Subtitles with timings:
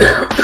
[0.00, 0.28] Yeah.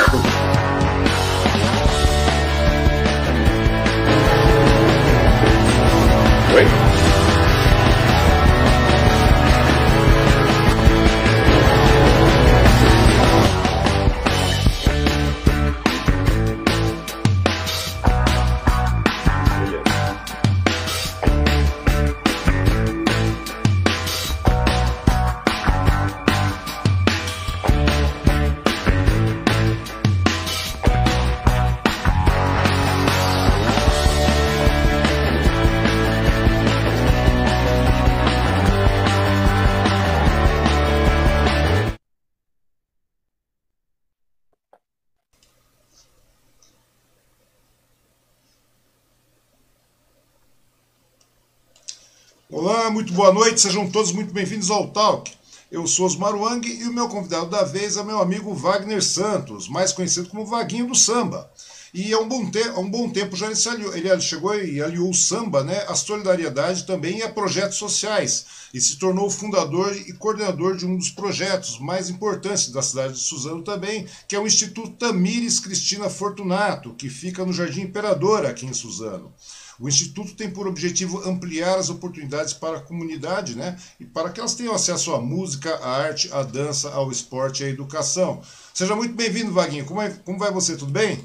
[53.05, 55.31] muito boa noite, sejam todos muito bem-vindos ao Talk.
[55.71, 59.69] Eu sou Osmar Wang e o meu convidado da vez é meu amigo Wagner Santos,
[59.69, 61.51] mais conhecido como Vaguinho do Samba.
[61.93, 64.83] E há um bom, te há um bom tempo já ele, aliou, ele chegou e
[64.83, 68.47] aliou o samba né, à solidariedade também e a projetos sociais.
[68.73, 73.21] E se tornou fundador e coordenador de um dos projetos mais importantes da cidade de
[73.21, 78.65] Suzano também, que é o Instituto Tamires Cristina Fortunato, que fica no Jardim Imperador, aqui
[78.65, 79.31] em Suzano.
[79.79, 83.77] O Instituto tem por objetivo ampliar as oportunidades para a comunidade, né?
[83.99, 87.67] E para que elas tenham acesso à música, à arte, à dança, ao esporte e
[87.67, 88.41] à educação.
[88.73, 89.85] Seja muito bem-vindo, Vaguinho.
[89.85, 90.77] Como, é, como vai você?
[90.77, 91.25] Tudo bem?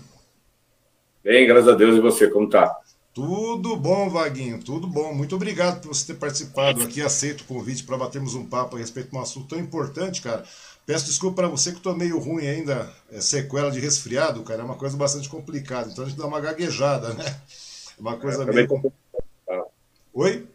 [1.23, 1.95] Bem, graças a Deus.
[1.95, 2.75] E você, como tá?
[3.13, 5.13] Tudo bom, Vaguinho, tudo bom.
[5.13, 7.01] Muito obrigado por você ter participado aqui.
[7.01, 10.43] Aceito o convite para batermos um papo a respeito de um assunto tão importante, cara.
[10.85, 14.61] Peço desculpa para você que estou meio ruim ainda, é sequela de resfriado, cara.
[14.61, 15.89] É uma coisa bastante complicada.
[15.91, 17.41] Então a gente dá uma gaguejada, né?
[17.99, 18.67] Uma coisa é, meio.
[18.67, 18.91] Tô...
[20.13, 20.47] Oi?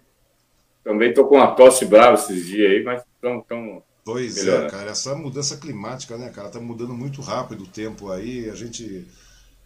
[0.82, 3.40] Também tô com uma tosse brava esses dias aí, mas estão.
[3.42, 3.82] Tão...
[4.04, 4.66] Pois melhorando.
[4.66, 8.54] é, cara, essa mudança climática, né, cara, tá mudando muito rápido o tempo aí, a
[8.54, 9.06] gente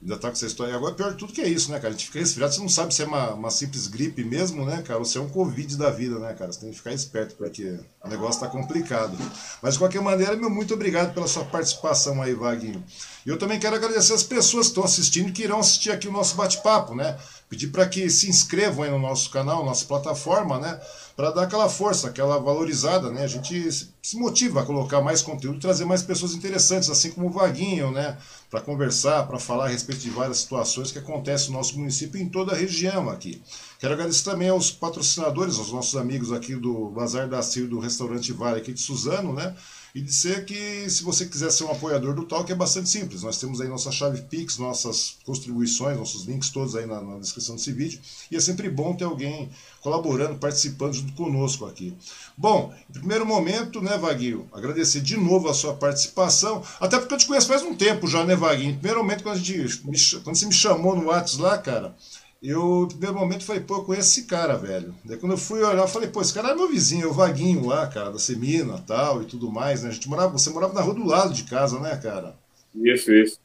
[0.00, 0.74] ainda tá com essa história.
[0.74, 1.88] Agora, pior de tudo que é isso, né, cara?
[1.88, 4.82] A gente fica resfriado, você não sabe se é uma, uma simples gripe mesmo, né,
[4.82, 6.52] cara, ou se é um Covid da vida, né, cara?
[6.52, 9.16] Você tem que ficar esperto, porque o negócio tá complicado.
[9.60, 12.82] Mas, de qualquer maneira, meu muito obrigado pela sua participação aí, Vaguinho.
[13.26, 16.12] E eu também quero agradecer as pessoas que estão assistindo que irão assistir aqui o
[16.12, 17.18] nosso bate-papo, né?
[17.48, 20.80] Pedir para que se inscrevam aí no nosso canal, nossa plataforma, né?
[21.16, 23.24] Para dar aquela força, aquela valorizada, né?
[23.24, 23.68] A gente
[24.02, 28.16] se motiva a colocar mais conteúdo, trazer mais pessoas interessantes, assim como o Vaguinho, né?
[28.50, 32.22] Para conversar, para falar a respeito de várias situações que acontecem no nosso município e
[32.22, 33.42] em toda a região aqui.
[33.78, 38.32] Quero agradecer também aos patrocinadores, aos nossos amigos aqui do Bazar da Cir, do Restaurante
[38.32, 39.54] Vale aqui de Suzano, né?
[39.98, 43.24] E dizer que se você quiser ser um apoiador do Talk é bastante simples.
[43.24, 47.56] Nós temos aí nossa chave Pix, nossas contribuições, nossos links todos aí na, na, descrição
[47.56, 47.98] desse vídeo.
[48.30, 49.50] E é sempre bom ter alguém
[49.80, 51.92] colaborando, participando junto conosco aqui.
[52.36, 57.18] Bom, em primeiro momento, né, Vaguinho, agradecer de novo a sua participação, até porque eu
[57.18, 58.70] te conheço faz um tempo já, né, Vaguinho?
[58.70, 59.78] Em primeiro momento, quando, a gente,
[60.18, 61.96] quando você me chamou no WhatsApp lá, cara,
[62.42, 64.94] eu, no primeiro momento, falei, pô, eu conheço esse cara, velho.
[65.04, 67.12] Daí quando eu fui olhar, eu falei, pô, esse cara é meu vizinho, é o
[67.12, 69.88] Vaguinho lá, cara, da Semina tal e tudo mais, né?
[69.88, 72.36] A gente morava, você morava na rua do lado de casa, né, cara?
[72.74, 73.38] Isso, isso.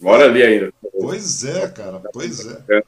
[0.00, 0.72] Mora ali ainda.
[1.00, 2.82] Pois é, cara, pois é.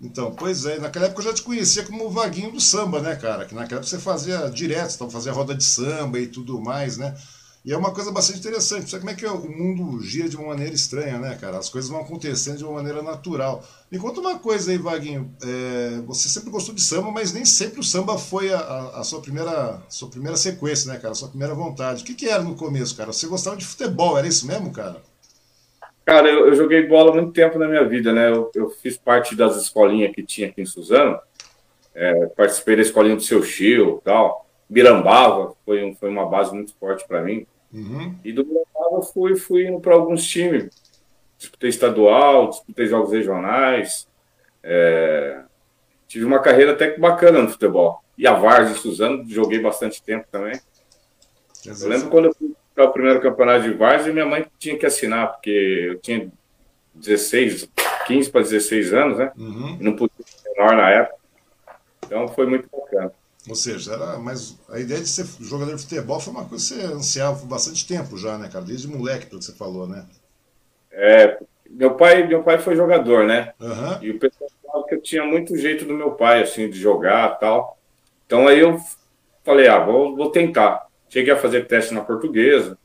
[0.00, 3.16] Então, pois é, naquela época eu já te conhecia como o Vaguinho do samba, né,
[3.16, 3.46] cara?
[3.46, 7.16] Que naquela época você fazia direto, você fazia roda de samba e tudo mais, né?
[7.64, 8.90] E é uma coisa bastante interessante.
[8.90, 11.58] Sabe como é que o mundo gira de uma maneira estranha, né, cara?
[11.58, 13.62] As coisas vão acontecendo de uma maneira natural.
[13.90, 15.32] Me conta uma coisa aí, Vaguinho.
[15.40, 18.58] É, você sempre gostou de samba, mas nem sempre o samba foi a,
[18.96, 21.12] a, sua, primeira, sua primeira sequência, né, cara?
[21.12, 22.02] A sua primeira vontade.
[22.02, 23.12] O que, que era no começo, cara?
[23.12, 25.00] Você gostava de futebol, era isso mesmo, cara?
[26.04, 28.28] Cara, eu, eu joguei bola muito tempo na minha vida, né?
[28.28, 31.16] Eu, eu fiz parte das escolinhas que tinha aqui em Suzano.
[31.94, 34.44] É, participei da escolinha do seu Chio tal.
[34.68, 37.46] Mirambava foi, um, foi uma base muito forte para mim.
[37.72, 38.14] Uhum.
[38.24, 40.70] E do Mirambava fui, fui indo para alguns times.
[41.38, 44.06] Disputei estadual, disputei jogos regionais.
[44.62, 45.40] É...
[46.06, 48.02] Tive uma carreira até que bacana no futebol.
[48.18, 50.60] E a Vargas Suzano, joguei bastante tempo também.
[51.64, 54.76] Eu lembro quando eu fui para o primeiro campeonato de Vargas e minha mãe tinha
[54.76, 55.50] que assinar, porque
[55.90, 56.30] eu tinha
[56.94, 57.70] 16,
[58.06, 59.32] 15 para 16 anos, né?
[59.36, 59.78] Uhum.
[59.80, 61.16] E não podia ser menor na época.
[62.04, 63.12] Então foi muito bacana.
[63.48, 66.80] Ou seja, era, mas a ideia de ser jogador de futebol foi uma coisa que
[66.80, 68.64] você ansiava por bastante tempo já, né, cara?
[68.64, 70.06] Desde moleque, pelo que você falou, né?
[70.92, 73.52] É, meu pai, meu pai foi jogador, né?
[73.58, 74.02] Uhum.
[74.02, 77.38] E o pessoal falava que eu tinha muito jeito do meu pai, assim, de jogar
[77.38, 77.78] tal.
[78.26, 78.78] Então aí eu
[79.42, 80.86] falei, ah, vou, vou tentar.
[81.08, 82.78] Cheguei a fazer teste na portuguesa,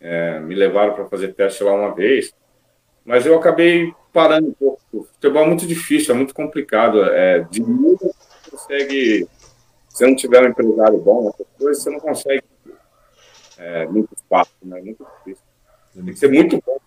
[0.00, 2.32] é, me levaram para fazer teste lá uma vez,
[3.04, 4.80] mas eu acabei parando um pouco.
[4.92, 7.02] O futebol é muito difícil, é muito complicado.
[7.04, 9.28] É, de novo, você consegue.
[9.92, 12.44] Se não tiver um empresário bom, essas coisas, você não consegue
[13.58, 14.80] é, muito fácil, né?
[14.80, 15.44] Muito difícil.
[15.94, 16.78] Tem que ser muito bom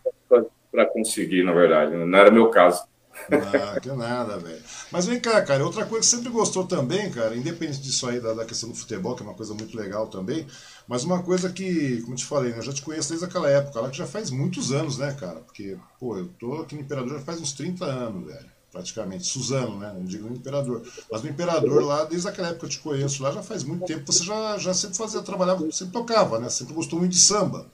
[0.71, 1.91] para conseguir, na verdade.
[1.91, 2.05] Né?
[2.05, 2.83] Não era meu caso.
[3.31, 4.61] Ah, que nada, velho.
[4.91, 8.19] Mas vem cá, cara, outra coisa que você sempre gostou também, cara, independente disso aí
[8.19, 10.45] da, da, questão do futebol, que é uma coisa muito legal também,
[10.85, 13.79] mas uma coisa que, como te falei, né, eu já te conheço desde aquela época,
[13.79, 15.39] lá que já faz muitos anos, né, cara?
[15.39, 19.25] Porque, pô, eu tô aqui no Imperador já faz uns 30 anos, velho, praticamente.
[19.25, 19.93] Suzano, né?
[19.95, 20.83] Não digo Imperador.
[21.09, 23.85] Mas no Imperador lá, desde aquela época que eu te conheço lá, já faz muito
[23.85, 26.49] tempo, você já, já sempre fazia, trabalhava, sempre tocava, né?
[26.49, 27.65] Sempre gostou muito de samba.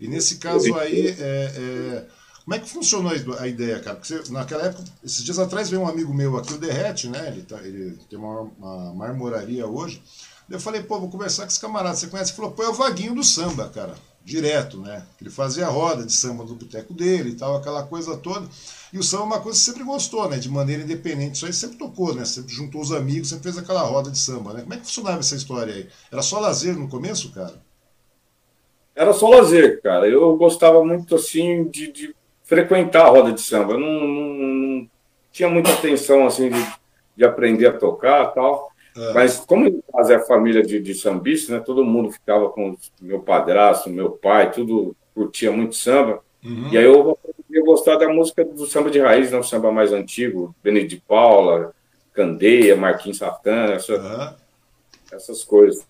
[0.00, 2.06] E nesse caso aí, é, é
[2.44, 3.96] como é que funcionou a ideia, cara?
[3.96, 7.28] Porque você, naquela época, esses dias atrás veio um amigo meu aqui, o Derrete, né?
[7.28, 10.02] Ele, tá, ele tem uma, uma marmoraria hoje.
[10.48, 11.94] Eu falei, pô, vou conversar com esse camarada.
[11.94, 12.30] Você conhece?
[12.32, 13.94] Ele falou, pô, é o Vaguinho do samba, cara.
[14.22, 15.02] Direto, né?
[15.20, 18.46] Ele fazia a roda de samba do boteco dele e tal, aquela coisa toda.
[18.92, 20.36] E o samba é uma coisa que sempre gostou, né?
[20.38, 21.36] De maneira independente.
[21.36, 22.24] Isso aí sempre tocou, né?
[22.24, 24.60] Sempre juntou os amigos, sempre fez aquela roda de samba, né?
[24.60, 25.88] Como é que funcionava essa história aí?
[26.12, 27.62] Era só lazer no começo, cara?
[28.94, 30.06] Era só lazer, cara.
[30.06, 32.14] Eu gostava muito, assim, de, de
[32.44, 33.72] frequentar a roda de samba.
[33.72, 34.90] Eu não, não, não
[35.32, 36.66] tinha muita atenção assim de,
[37.16, 38.69] de aprender a tocar tal.
[38.96, 39.12] É.
[39.12, 41.62] Mas como em casa é a família de, de sambistas, né?
[41.64, 46.22] Todo mundo ficava com meu padrasto, meu pai, tudo curtia muito samba.
[46.44, 46.68] Uhum.
[46.72, 47.18] E aí eu
[47.58, 49.44] a gostar da música do samba de raiz, não né?
[49.44, 51.74] o samba mais antigo, Benedito de Paula,
[52.12, 54.34] Candeia, Marquinhos Satã, essa, uhum.
[55.12, 55.86] essas coisas.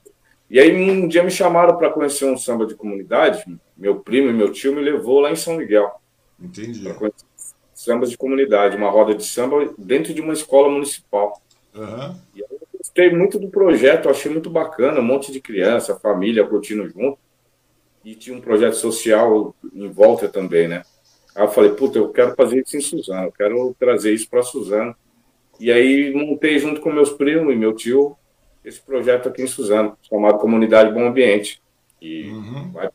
[0.48, 3.44] E aí um dia me chamaram para conhecer um samba de comunidade,
[3.76, 6.00] meu primo e meu tio me levou lá em São Miguel.
[6.40, 6.84] Entendi.
[7.74, 11.40] Sambas de comunidade, uma roda de samba dentro de uma escola municipal.
[11.74, 12.16] Uhum.
[12.34, 12.59] E eu
[12.90, 17.18] gostei muito do projeto, achei muito bacana, um monte de criança, família curtindo junto.
[18.04, 20.82] E tinha um projeto social em volta também, né?
[21.34, 24.42] Aí eu falei, puta, eu quero fazer isso em Suzano, eu quero trazer isso para
[24.42, 24.96] Suzano.
[25.60, 28.16] E aí montei junto com meus primos e meu tio
[28.64, 31.62] esse projeto aqui em Suzano, chamado Comunidade Bom Ambiente.
[32.00, 32.72] E uhum.
[32.72, 32.90] vai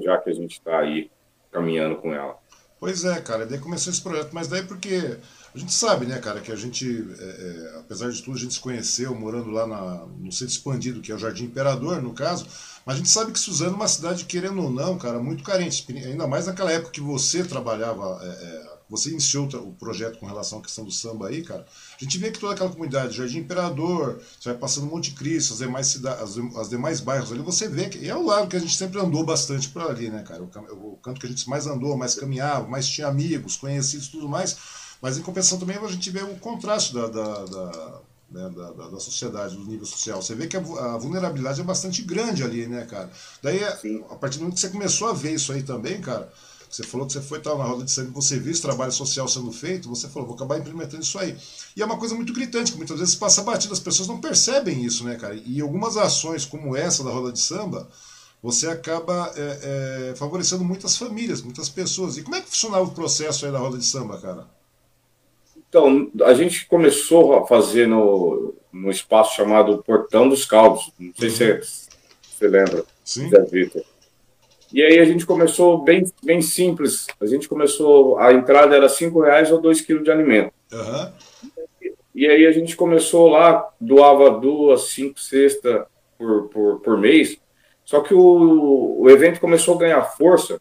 [0.00, 1.10] já que a gente está aí
[1.50, 2.38] caminhando com ela.
[2.80, 5.18] Pois é, cara, daí começou esse projeto, mas daí porque
[5.52, 6.86] a gente sabe, né, cara, que a gente,
[7.18, 11.00] é, é, apesar de tudo, a gente se conheceu morando lá na, no centro expandido,
[11.00, 12.46] que é o Jardim Imperador, no caso,
[12.86, 15.84] mas a gente sabe que Suzano é uma cidade, querendo ou não, cara, muito carente,
[15.92, 20.58] ainda mais naquela época que você trabalhava é, é você iniciou o projeto com relação
[20.58, 21.66] à questão do samba aí, cara.
[22.00, 25.58] A gente vê que toda aquela comunidade, Jardim Imperador, você vai passando Monte Cristo, as
[25.58, 28.60] demais cidades, as, as, demais bairros ali, você vê que é o lado que a
[28.60, 30.42] gente sempre andou bastante por ali, né, cara?
[30.42, 34.28] O, o, canto que a gente mais andou, mais caminhava, mais tinha amigos, conhecidos tudo
[34.28, 34.56] mais.
[35.00, 38.88] Mas em compensação também a gente vê o contraste da, da, da né, da, da,
[38.88, 40.20] da, sociedade, do nível social.
[40.20, 43.10] Você vê que a, a, vulnerabilidade é bastante grande ali, né, cara?
[43.42, 46.30] Daí, a partir do momento que você começou a ver isso aí também, cara,
[46.70, 49.26] você falou que você foi tal na roda de sangue, você viu esse trabalho social
[49.26, 51.36] sendo feito, você falou, vou acabar implementando isso aí.
[51.76, 54.84] E é uma coisa muito gritante, que muitas vezes passa batido, as pessoas não percebem
[54.84, 55.34] isso, né, cara?
[55.46, 57.88] E algumas ações como essa da roda de samba,
[58.42, 62.16] você acaba é, é, favorecendo muitas famílias, muitas pessoas.
[62.16, 64.46] E como é que funcionava o processo aí da roda de samba, cara?
[65.68, 70.90] Então, a gente começou a fazer no, no espaço chamado Portão dos Caldos.
[70.98, 71.62] Não sei uhum.
[71.62, 71.88] se
[72.38, 73.28] você lembra, Sim.
[73.28, 73.82] Zé Vitor.
[74.72, 77.06] E aí a gente começou bem, bem simples.
[77.20, 80.52] A gente começou, a entrada era cinco reais ou dois quilos de alimento.
[80.72, 81.12] Uhum.
[82.14, 85.84] E aí a gente começou lá, doava duas, cinco cestas
[86.18, 87.38] por, por, por mês.
[87.84, 90.60] Só que o, o evento começou a ganhar força,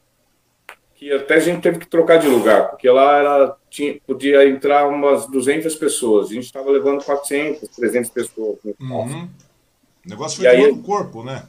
[0.96, 4.88] que até a gente teve que trocar de lugar, porque lá era, tinha, podia entrar
[4.88, 6.30] umas 200 pessoas.
[6.30, 8.58] A gente estava levando 400, 300 pessoas.
[8.80, 9.30] Uhum.
[10.06, 11.44] O negócio foi tomando corpo, né?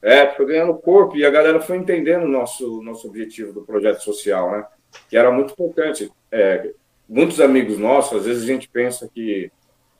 [0.00, 4.00] É, foi ganhando corpo e a galera foi entendendo o nosso, nosso objetivo do projeto
[4.00, 4.66] social, né?
[5.08, 6.10] Que era muito importante.
[6.30, 6.70] É,
[7.08, 9.50] muitos amigos nossos, às vezes a gente pensa que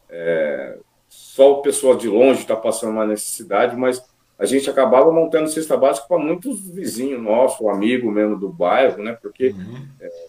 [0.08, 0.78] é,
[1.08, 4.04] só o pessoal de longe está passando uma necessidade, mas
[4.38, 9.18] a gente acabava montando cesta básica para muitos vizinhos nossos, amigo mesmo do bairro, né?
[9.20, 9.88] Porque uhum.
[10.00, 10.26] é,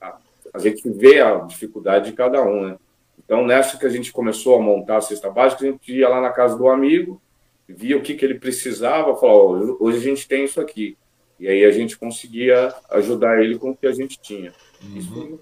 [0.00, 0.16] a,
[0.54, 2.76] a, gente vê a dificuldade de cada um, né?
[3.18, 6.20] Então, nessa que a gente começou a montar a cesta básica, a gente ia lá
[6.20, 7.20] na casa do amigo,
[7.68, 10.96] via o que, que ele precisava, falou, hoje a gente tem isso aqui.
[11.38, 14.52] E aí a gente conseguia ajudar ele com o que a gente tinha.
[14.82, 15.38] Uhum.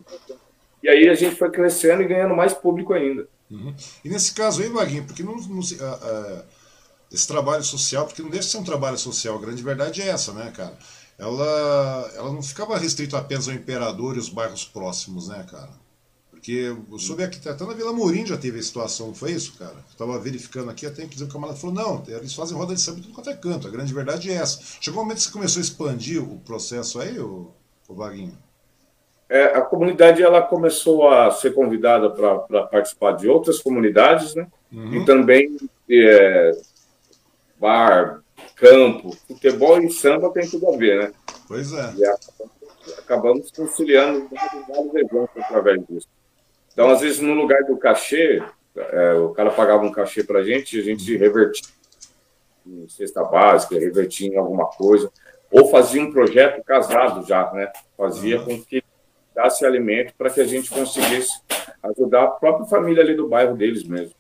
[0.82, 3.28] E aí a gente foi crescendo e ganhando mais público ainda.
[3.50, 3.74] Uhum.
[4.04, 6.44] E nesse caso aí, Vaguinho, porque não, não uh, uh,
[7.12, 10.08] esse trabalho social, porque não deixa de ser um trabalho social, a grande verdade é
[10.08, 10.76] essa, né, cara?
[11.16, 15.70] Ela, ela não ficava restrito apenas ao imperador e os bairros próximos, né, cara?
[16.44, 19.56] Porque eu soube aqui, até na Vila Mourinho já teve a situação, não foi isso,
[19.58, 19.76] cara?
[19.88, 23.02] Estava verificando aqui, até inclusive o camarada falou, não, eles fazem roda de samba em
[23.02, 24.60] tudo quanto é canto, a grande verdade é essa.
[24.78, 27.50] Chegou um momento que você começou a expandir o processo aí, o,
[27.88, 28.36] o Vaguinho?
[29.26, 34.46] É, a comunidade ela começou a ser convidada para participar de outras comunidades, né?
[34.70, 34.96] Uhum.
[34.96, 35.56] E também
[35.90, 36.50] é,
[37.58, 38.22] bar,
[38.56, 41.12] campo, futebol e samba tem tudo a ver, né?
[41.48, 41.94] Pois é.
[41.96, 42.04] E
[42.98, 44.28] acabamos conciliando
[44.68, 46.06] vários eventos através disso.
[46.74, 48.42] Então, às vezes, no lugar do cachê,
[48.76, 51.72] é, o cara pagava um cachê para a gente, a gente revertia
[52.66, 55.10] em cesta básica, revertia em alguma coisa,
[55.50, 57.70] ou fazia um projeto casado já, né?
[57.96, 58.82] Fazia com que
[59.34, 61.40] desse alimento para que a gente conseguisse
[61.82, 64.14] ajudar a própria família ali do bairro deles mesmo.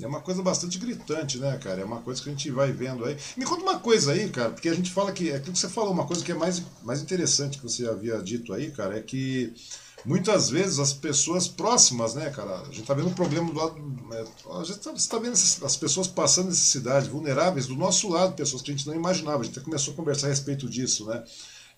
[0.00, 1.80] É uma coisa bastante gritante, né, cara?
[1.80, 3.16] É uma coisa que a gente vai vendo aí.
[3.36, 5.30] Me conta uma coisa aí, cara, porque a gente fala que.
[5.30, 8.18] É aquilo que você falou, uma coisa que é mais, mais interessante que você havia
[8.18, 9.54] dito aí, cara, é que
[10.04, 12.60] muitas vezes as pessoas próximas, né, cara?
[12.60, 13.74] A gente tá vendo um problema do lado.
[14.12, 14.24] É,
[14.58, 18.62] a gente tá, você tá vendo as pessoas passando necessidade, vulneráveis do nosso lado, pessoas
[18.62, 19.40] que a gente não imaginava.
[19.40, 21.24] A gente até começou a conversar a respeito disso, né?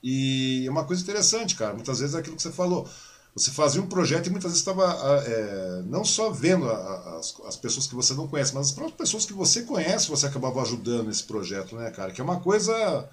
[0.02, 1.74] E é uma coisa interessante, cara.
[1.74, 2.88] Muitas vezes é aquilo que você falou.
[3.34, 7.56] Você fazia um projeto e muitas vezes estava é, não só vendo a, as, as,
[7.56, 11.08] pessoas que você não conhece, mas as próprias pessoas que você conhece, você acabava ajudando
[11.08, 12.12] nesse projeto, né, cara?
[12.12, 13.06] Que é uma coisa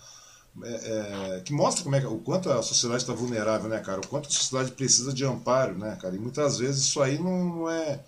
[0.62, 4.00] é, é, que mostra como é, o quanto a sociedade está vulnerável, né, cara?
[4.00, 6.16] O quanto a sociedade precisa de amparo, né, cara?
[6.16, 8.00] E muitas vezes isso aí não, é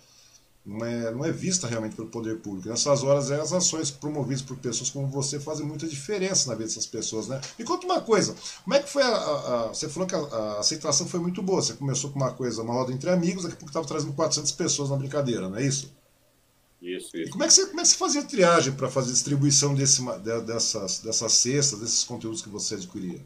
[0.66, 2.68] não é, não é vista realmente pelo poder público.
[2.68, 6.86] Nessas horas, as ações promovidas por pessoas como você fazem muita diferença na vida dessas
[6.86, 7.40] pessoas, né?
[7.58, 8.34] Me conta uma coisa,
[8.64, 11.42] como é que foi a, a, a você falou que a, a, aceitação foi muito
[11.42, 14.12] boa, você começou com uma coisa, uma roda entre amigos, daqui a pouco estava trazendo
[14.12, 15.92] 400 pessoas na brincadeira, não é isso?
[16.80, 17.28] Isso, isso.
[17.28, 20.02] E como é que você, como é que você fazia triagem para fazer distribuição desse,
[20.44, 23.20] dessas, dessas cestas, desses conteúdos que você adquiria?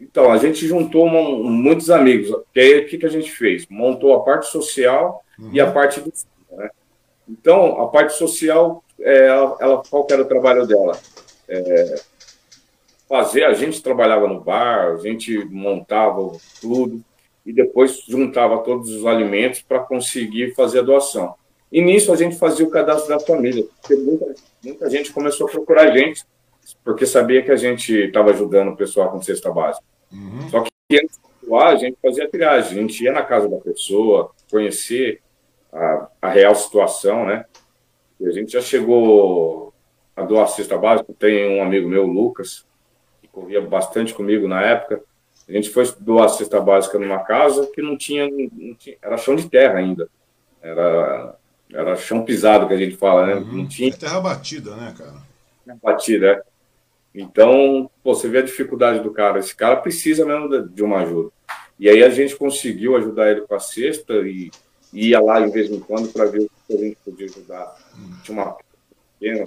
[0.00, 2.30] Então, a gente juntou uma, muitos amigos.
[2.54, 3.66] E aí, o que, que a gente fez?
[3.68, 5.50] Montou a parte social uhum.
[5.52, 6.10] e a parte do
[6.52, 6.70] né?
[7.28, 10.98] Então, a parte social, é, ela, ela, qual era o trabalho dela?
[11.46, 12.00] É,
[13.08, 17.02] fazer, a gente trabalhava no bar, a gente montava tudo
[17.44, 21.34] e depois juntava todos os alimentos para conseguir fazer a doação.
[21.70, 25.50] E nisso a gente fazia o cadastro da família, porque muita, muita gente começou a
[25.50, 26.24] procurar a gente,
[26.84, 29.84] porque sabia que a gente estava ajudando o pessoal com cesta básica.
[30.12, 30.48] Uhum.
[30.50, 33.48] Só que antes de doar, a gente fazia a triagem, a gente ia na casa
[33.48, 35.20] da pessoa, conhecer
[35.72, 37.44] a, a real situação, né?
[38.18, 39.72] E a gente já chegou
[40.14, 41.12] a doar cesta básica.
[41.18, 42.66] Tem um amigo meu, Lucas,
[43.20, 45.02] que corria bastante comigo na época.
[45.48, 49.34] A gente foi doar cesta básica numa casa que não tinha, não tinha era chão
[49.34, 50.08] de terra ainda.
[50.62, 51.36] Era,
[51.72, 53.34] era chão pisado que a gente fala, né?
[53.34, 53.52] Uhum.
[53.58, 53.88] Não tinha.
[53.88, 55.16] É terra batida, né, cara?
[55.64, 56.42] Terra batida, é.
[57.14, 59.38] Então, pô, você vê a dificuldade do cara.
[59.38, 61.30] Esse cara precisa mesmo de uma ajuda.
[61.78, 64.50] E aí a gente conseguiu ajudar ele com a cesta e
[64.92, 67.74] ia lá de vez em quando para ver o que a gente podia ajudar.
[68.22, 68.56] Tinha uma
[69.18, 69.44] pequena,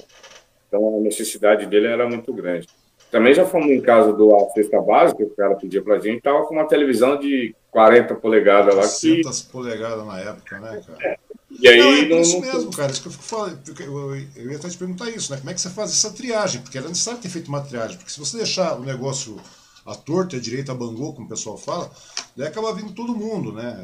[0.67, 2.67] então a necessidade dele era muito grande.
[3.11, 5.99] Também já fomos em casa do a cesta básica, que o cara pedia para a
[5.99, 8.81] gente, tava com uma televisão de 40 polegadas lá.
[8.81, 9.51] 400 que...
[9.51, 11.07] polegadas na época, né, cara?
[11.07, 11.32] É.
[11.63, 12.41] E aí, não, é não, isso não...
[12.41, 12.91] mesmo, cara.
[12.91, 13.61] Isso que eu fico falando.
[13.79, 15.37] Eu, eu ia até te perguntar isso, né?
[15.37, 16.61] Como é que você faz essa triagem?
[16.61, 17.95] Porque era necessário ter feito uma triagem.
[17.95, 19.39] Porque se você deixar o negócio
[19.85, 21.89] a torta, a direita, a bangô, como o pessoal fala,
[22.35, 23.81] daí acaba vindo todo mundo, né?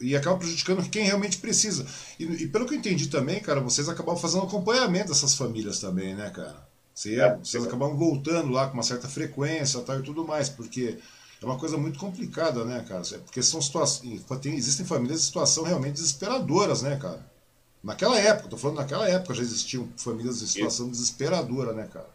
[0.00, 1.84] E acaba prejudicando quem realmente precisa.
[2.18, 6.14] E, e pelo que eu entendi também, cara, vocês acabam fazendo acompanhamento dessas famílias também,
[6.14, 6.64] né, cara?
[6.94, 10.98] Você, é, vocês acabam voltando lá com uma certa frequência tal, e tudo mais, porque
[11.40, 13.02] é uma coisa muito complicada, né, cara?
[13.14, 14.24] É porque são situações.
[14.42, 17.24] Tem, existem famílias em situação realmente desesperadoras, né, cara?
[17.82, 22.08] Naquela época, tô falando naquela época já existiam famílias em situação desesperadora, né, cara?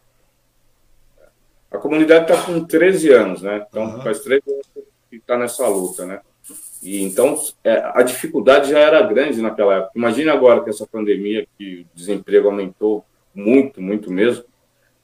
[1.71, 3.65] A comunidade está com 13 anos, né?
[3.67, 4.01] Então uhum.
[4.03, 4.67] faz 13 anos
[5.09, 6.21] que está nessa luta, né?
[6.81, 9.93] E então é, a dificuldade já era grande naquela época.
[9.95, 14.43] Imagina agora com essa pandemia que o desemprego aumentou muito, muito mesmo.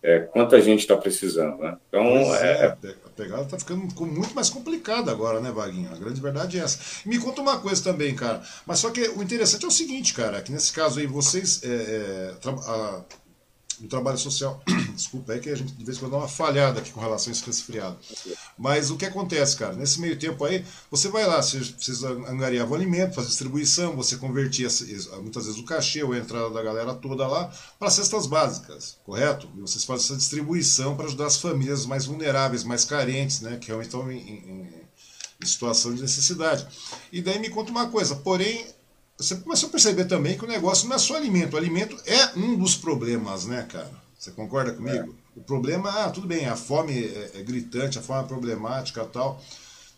[0.02, 1.78] É, quanta gente está precisando, né?
[1.90, 2.02] Então
[2.36, 5.92] é, é, a pegada está ficando muito mais complicada agora, né, Vaguinho?
[5.94, 6.80] A grande verdade é essa.
[7.06, 8.42] Me conta uma coisa também, cara.
[8.66, 11.68] Mas só que o interessante é o seguinte, cara, que nesse caso aí vocês é,
[11.68, 13.02] é a,
[13.80, 14.62] no trabalho social.
[14.96, 17.32] Desculpa, é que a gente de vez em quando dá uma falhada aqui com relação
[17.32, 17.98] a esse resfriado.
[18.58, 19.74] Mas o que acontece, cara?
[19.74, 24.18] Nesse meio tempo aí, você vai lá, você precisa angariar o alimento, fazer distribuição, você
[24.18, 24.68] convertia
[25.22, 29.50] muitas vezes o cachê ou a entrada da galera toda lá para cestas básicas, correto?
[29.56, 33.58] E vocês fazem essa distribuição para ajudar as famílias mais vulneráveis, mais carentes, né?
[33.58, 34.70] Que realmente estão em, em,
[35.42, 36.68] em situação de necessidade.
[37.12, 38.66] E daí me conta uma coisa, porém
[39.20, 41.54] você começou a perceber também que o negócio não é só alimento.
[41.54, 43.92] O alimento é um dos problemas, né, cara?
[44.18, 45.14] Você concorda comigo?
[45.36, 45.40] É.
[45.40, 49.42] O problema, ah, tudo bem, a fome é, é, gritante, a fome é problemática tal.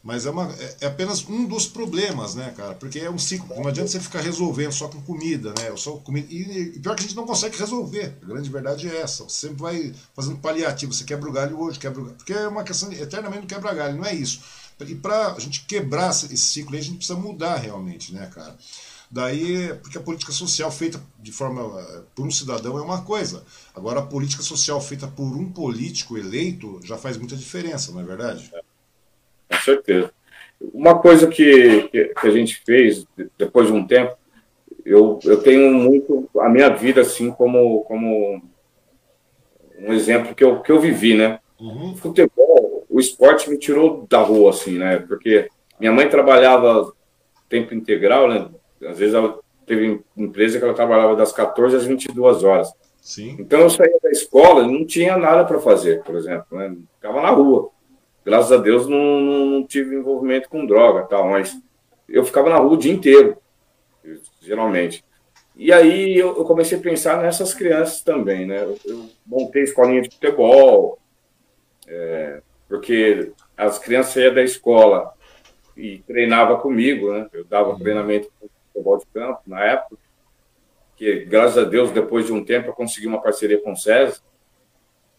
[0.04, 2.74] Mas é, uma, é, é apenas um dos problemas, né, cara?
[2.74, 3.56] Porque é um ciclo.
[3.56, 5.72] Não adianta você ficar resolvendo só com comida, né?
[5.78, 6.28] Só comida.
[6.32, 8.18] E, e pior que a gente não consegue resolver.
[8.24, 9.24] A grande verdade é essa.
[9.24, 10.92] Você sempre vai fazendo paliativo.
[10.92, 12.18] Você quebra o galho hoje, quebra o galho.
[12.18, 14.42] Porque é uma questão de, eternamente não quebra galho, não é isso.
[14.80, 18.58] E para a gente quebrar esse ciclo aí, a gente precisa mudar realmente, né, cara?
[19.12, 23.44] Daí, porque a política social feita de forma eh, por um cidadão é uma coisa.
[23.76, 28.06] Agora, a política social feita por um político eleito já faz muita diferença, não é
[28.06, 28.50] verdade?
[28.54, 28.62] É.
[29.54, 30.12] Com certeza.
[30.74, 33.06] Uma coisa que, que, que, a gente fez
[33.38, 34.16] depois de um tempo,
[34.86, 38.42] eu, eu tenho muito a minha vida assim como, como
[39.78, 41.42] um exemplo que eu, que eu vivi, né?
[41.60, 41.98] Uhum.
[41.98, 45.00] Futebol, o esporte me tirou da rua, assim, né?
[45.00, 46.94] Porque minha mãe trabalhava
[47.50, 48.50] tempo integral, né?
[48.88, 52.72] Às vezes ela teve empresa que ela trabalhava das 14 às 22 horas.
[53.02, 53.36] Sim.
[53.40, 56.76] Então eu saía da escola e não tinha nada para fazer, por exemplo, né?
[56.96, 57.72] Ficava na rua
[58.26, 61.60] graças a Deus não, não, tive envolvimento com droga tal, mas
[62.08, 63.38] eu ficava na rua o dia inteiro,
[64.42, 65.04] geralmente.
[65.56, 68.64] E aí eu, eu comecei a pensar nessas crianças também, né?
[68.64, 71.00] Eu, eu montei escolinha de futebol,
[71.88, 75.14] é, porque as crianças iam da escola
[75.76, 77.28] e treinava comigo, né?
[77.34, 77.80] Eu dava uhum.
[77.80, 78.32] treinamento
[78.74, 79.98] futebol de campo na época,
[80.96, 84.22] que graças a Deus depois de um tempo eu consegui uma parceria com o César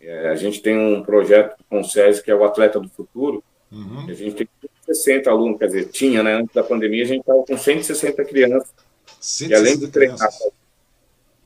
[0.02, 3.42] é, a gente tem um projeto com o SESI que é o Atleta do Futuro.
[3.70, 4.06] Uhum.
[4.08, 4.48] A gente tem
[4.84, 6.34] 60 alunos, quer dizer, tinha, né?
[6.34, 8.74] Antes da pandemia, a gente estava com 160 crianças.
[9.20, 10.52] 160 e além de treinar, crianças.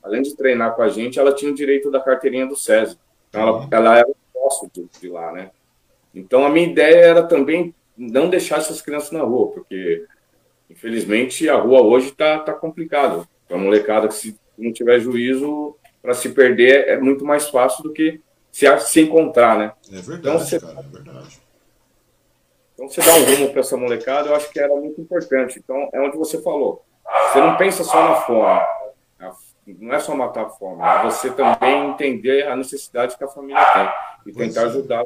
[0.03, 2.99] além de treinar com a gente, ela tinha o direito da carteirinha do SESI.
[3.29, 3.69] Então, uhum.
[3.71, 5.51] ela, ela era sócio de, de lá, né?
[6.15, 10.07] Então, a minha ideia era também não deixar essas crianças na rua, porque,
[10.71, 13.27] infelizmente, a rua hoje está tá complicada.
[13.47, 17.83] Para a molecada que, se não tiver juízo, para se perder é muito mais fácil
[17.83, 19.73] do que se, se encontrar, né?
[19.93, 21.41] É verdade, então, você, cara, é verdade.
[22.75, 25.59] Então, você dá um rumo para essa molecada, eu acho que era muito importante.
[25.59, 26.85] Então, é onde você falou.
[27.33, 28.61] Você não pensa só na fome.
[29.67, 33.65] Não é só matar a fome, é você também entender a necessidade que a família
[33.73, 33.89] tem
[34.27, 34.65] e pois tentar é.
[34.67, 35.05] ajudar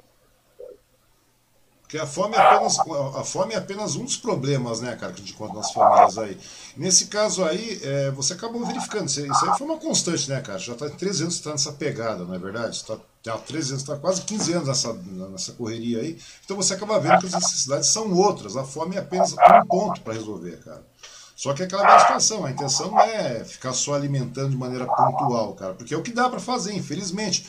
[1.91, 5.21] porque a fome, é apenas, a fome é apenas um dos problemas, né, cara, que
[5.21, 6.39] a gente encontra nas famílias aí.
[6.77, 10.61] Nesse caso aí, é, você acabou verificando, isso aí foi uma constante, né, cara?
[10.61, 12.77] Já está 13 anos está nessa pegada, não é verdade?
[12.77, 16.17] Está tá 13 anos, está quase 15 anos nessa, nessa correria aí.
[16.45, 18.57] Então você acaba vendo que as necessidades são outras.
[18.57, 20.87] A fome é apenas um ponto para resolver, cara.
[21.35, 25.55] Só que é aquela situação, a intenção não é ficar só alimentando de maneira pontual,
[25.55, 27.49] cara, porque é o que dá para fazer, infelizmente.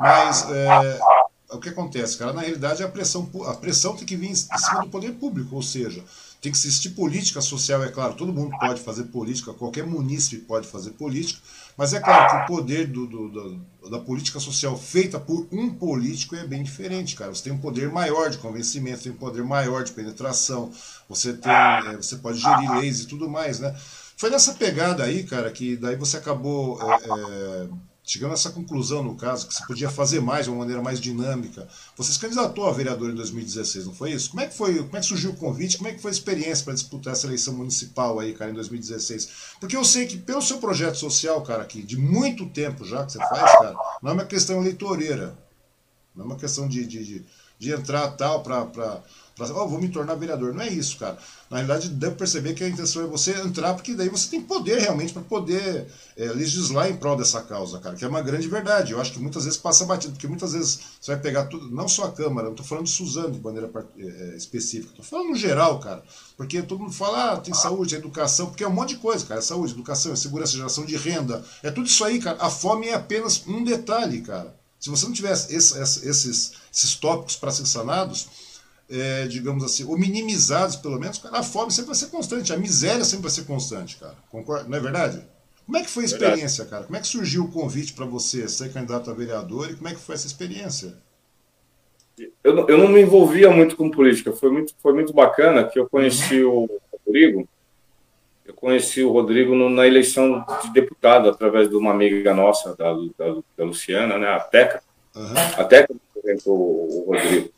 [0.00, 0.98] Mas é,
[1.54, 2.32] o que acontece, cara?
[2.32, 5.62] Na realidade, a pressão, a pressão tem que vir em cima do poder público, ou
[5.62, 6.04] seja,
[6.40, 10.66] tem que existir política social, é claro, todo mundo pode fazer política, qualquer munícipe pode
[10.66, 11.40] fazer política,
[11.76, 15.70] mas é claro que o poder do, do, do, da política social feita por um
[15.70, 17.34] político é bem diferente, cara.
[17.34, 20.70] Você tem um poder maior de convencimento, tem um poder maior de penetração,
[21.08, 23.74] você, tem, é, você pode gerir leis e tudo mais, né?
[24.16, 26.78] Foi nessa pegada aí, cara, que daí você acabou.
[26.80, 27.68] É, é,
[28.04, 31.00] chegando a essa conclusão, no caso, que se podia fazer mais de uma maneira mais
[31.00, 31.66] dinâmica.
[31.96, 34.30] Você se candidatou a vereador em 2016, não foi isso?
[34.30, 34.76] Como é que foi?
[34.76, 35.78] Como é que surgiu o convite?
[35.78, 39.28] Como é que foi a experiência para disputar essa eleição municipal aí, cara, em 2016?
[39.58, 43.12] Porque eu sei que pelo seu projeto social, cara, aqui, de muito tempo já que
[43.12, 45.36] você faz, cara, não é uma questão eleitoreira.
[46.14, 47.24] Não é uma questão de, de, de,
[47.58, 49.02] de entrar tal para
[49.38, 50.54] oh, vou me tornar vereador.
[50.54, 51.18] Não é isso, cara.
[51.50, 54.78] Na realidade, deve perceber que a intenção é você entrar, porque daí você tem poder
[54.80, 58.92] realmente para poder é, legislar em prol dessa causa, cara, que é uma grande verdade.
[58.92, 61.88] Eu acho que muitas vezes passa batido, porque muitas vezes você vai pegar tudo, não
[61.88, 65.36] só a Câmara, não estou falando de Suzano de maneira é, específica, estou falando no
[65.36, 66.02] geral, cara.
[66.36, 69.40] Porque todo mundo fala, ah, tem saúde, educação, porque é um monte de coisa, cara.
[69.40, 71.44] É saúde, educação, é segurança, geração de renda.
[71.62, 72.38] É tudo isso aí, cara.
[72.40, 74.54] A fome é apenas um detalhe, cara.
[74.78, 78.28] Se você não tivesse esses, esses, esses tópicos para ser sanados,
[78.90, 82.56] é, digamos assim, ou minimizados pelo menos, cara, a fome sempre vai ser constante, a
[82.56, 84.14] miséria sempre vai ser constante, cara.
[84.30, 84.68] Concorda?
[84.68, 85.24] Não é verdade?
[85.64, 86.84] Como é que foi a experiência, cara?
[86.84, 89.94] Como é que surgiu o convite para você ser candidato a vereador e como é
[89.94, 90.94] que foi essa experiência?
[92.44, 95.78] Eu, não, eu não me envolvia muito com política, foi muito, foi muito bacana que
[95.78, 96.64] eu conheci uhum.
[96.64, 97.48] o Rodrigo,
[98.44, 102.92] eu conheci o Rodrigo no, na eleição de deputado, através de uma amiga nossa, da,
[102.92, 104.82] da, da Luciana, né, a Teca.
[105.16, 105.34] Uhum.
[105.56, 107.50] A Teca apresentou o Rodrigo.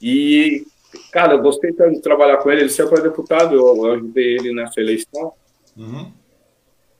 [0.00, 0.64] E,
[1.12, 2.62] cara, eu gostei tanto de trabalhar com ele.
[2.62, 5.32] Ele saiu para deputado, eu, eu, ajudei ele nessa eleição.
[5.76, 6.12] Uhum.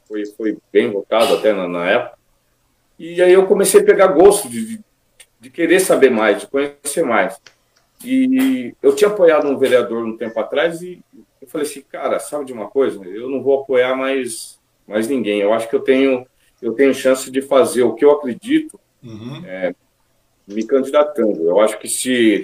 [0.07, 2.19] Foi, foi bem votado até na, na, época.
[2.99, 4.81] E aí eu comecei a pegar gosto de,
[5.41, 7.41] de, querer saber mais, de conhecer mais.
[8.05, 11.03] E eu tinha apoiado um vereador um tempo atrás e
[11.41, 13.05] eu falei assim, cara, sabe de uma coisa?
[13.05, 15.41] Eu não vou apoiar mais, mais ninguém.
[15.41, 16.27] Eu acho que eu tenho,
[16.61, 19.43] eu tenho chance de fazer o que eu acredito uhum.
[19.45, 19.75] é,
[20.47, 21.45] me candidatando.
[21.49, 22.43] Eu acho que se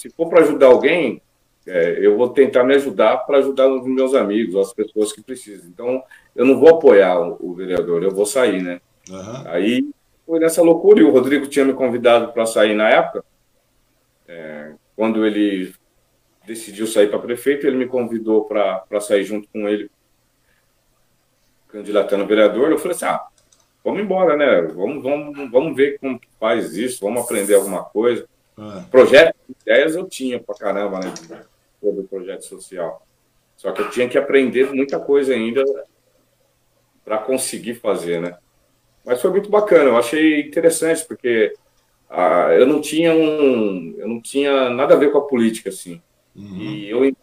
[0.00, 1.20] se for para ajudar alguém,
[1.66, 5.68] é, eu vou tentar me ajudar para ajudar os meus amigos, as pessoas que precisam.
[5.68, 6.02] Então,
[6.34, 8.80] eu não vou apoiar o, o vereador, eu vou sair, né?
[9.10, 9.42] Uhum.
[9.44, 9.90] Aí
[10.26, 13.22] foi nessa loucura, e o Rodrigo tinha me convidado para sair na época,
[14.26, 15.74] é, quando ele
[16.46, 19.90] decidiu sair para prefeito, ele me convidou para sair junto com ele,
[21.68, 22.70] candidatando vereador.
[22.70, 23.26] Eu falei assim: ah,
[23.84, 24.62] vamos embora, né?
[24.62, 28.26] Vamos, vamos, vamos ver como faz isso, vamos aprender alguma coisa.
[28.60, 28.84] Ah.
[28.90, 31.14] Projetos, ideias eu tinha para caramba, né?
[31.80, 33.06] Sobre o projeto social.
[33.56, 35.64] Só que eu tinha que aprender muita coisa ainda
[37.02, 38.36] para conseguir fazer, né?
[39.04, 41.54] Mas foi muito bacana, eu achei interessante, porque
[42.08, 43.94] ah, eu não tinha um.
[43.96, 46.02] Eu não tinha nada a ver com a política, assim.
[46.36, 46.56] Uhum.
[46.58, 47.16] E eu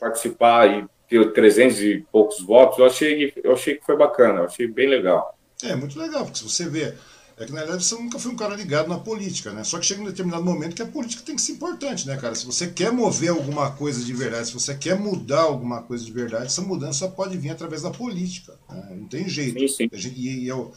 [0.00, 4.44] participar e ter 300 e poucos votos, eu achei, eu achei que foi bacana, eu
[4.44, 5.36] achei bem legal.
[5.62, 6.94] É, muito legal, porque se você vê,
[7.40, 9.62] é que na verdade você nunca foi um cara ligado na política, né?
[9.64, 12.34] Só que chega um determinado momento que a política tem que ser importante, né, cara?
[12.34, 16.12] Se você quer mover alguma coisa de verdade, se você quer mudar alguma coisa de
[16.12, 18.58] verdade, essa mudança pode vir através da política.
[18.68, 18.96] Né?
[18.96, 19.58] Não tem jeito.
[19.68, 20.10] Sim, sim.
[20.16, 20.72] E, e, eu,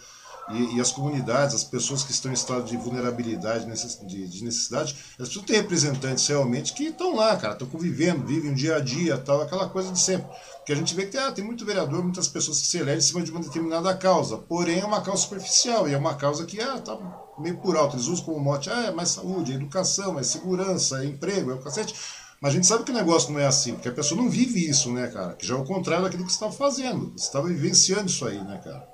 [0.49, 3.65] e, e, as comunidades, as pessoas que estão em estado de vulnerabilidade,
[4.06, 8.51] de, de necessidade, elas precisam ter representantes realmente que estão lá, cara, estão convivendo, vivem
[8.51, 10.27] o dia a dia, tal, aquela coisa de sempre.
[10.58, 13.01] Porque a gente vê que ah, tem muito vereador, muitas pessoas que se elegem em
[13.01, 16.60] cima de uma determinada causa, porém é uma causa superficial, e é uma causa que
[16.60, 16.97] ah, tá
[17.39, 17.95] meio por alto.
[17.95, 21.56] Eles usam como mote, ah, é mais saúde, é educação, é segurança, é emprego, é
[21.56, 21.95] o cacete.
[22.41, 24.67] Mas a gente sabe que o negócio não é assim, porque a pessoa não vive
[24.67, 25.34] isso, né, cara?
[25.34, 27.12] Que já é o contrário daquilo que você estava fazendo.
[27.15, 28.88] Você estava vivenciando isso aí, né, cara?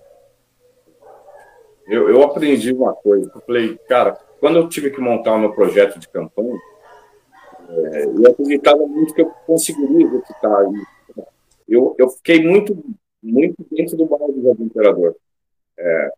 [1.88, 3.32] Eu, eu aprendi uma coisa.
[3.34, 6.58] Eu falei, cara, quando eu tive que montar o meu projeto de campanha,
[7.70, 11.28] é, eu acreditava muito que eu conseguiria executar isso.
[11.68, 12.78] Eu, eu fiquei muito,
[13.22, 15.16] muito dentro do bairro do Imperador.
[15.78, 16.12] É,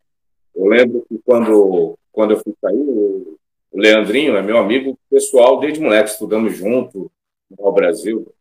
[0.56, 3.38] eu lembro que quando, quando eu fui sair, o
[3.74, 7.12] Leandrinho é meu amigo pessoal desde moleque, estudamos junto
[7.50, 8.32] no Brasil.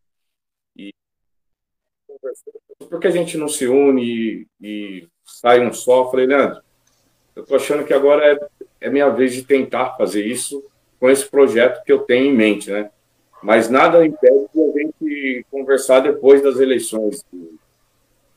[0.75, 0.91] E
[2.77, 6.03] por que a gente não se une e, e sai um só?
[6.03, 6.61] Eu falei, Leandro,
[7.39, 10.63] eu estou achando que agora é, é minha vez de tentar fazer isso
[10.99, 12.89] com esse projeto que eu tenho em mente, né?
[13.41, 17.25] Mas nada impede de a gente conversar depois das eleições.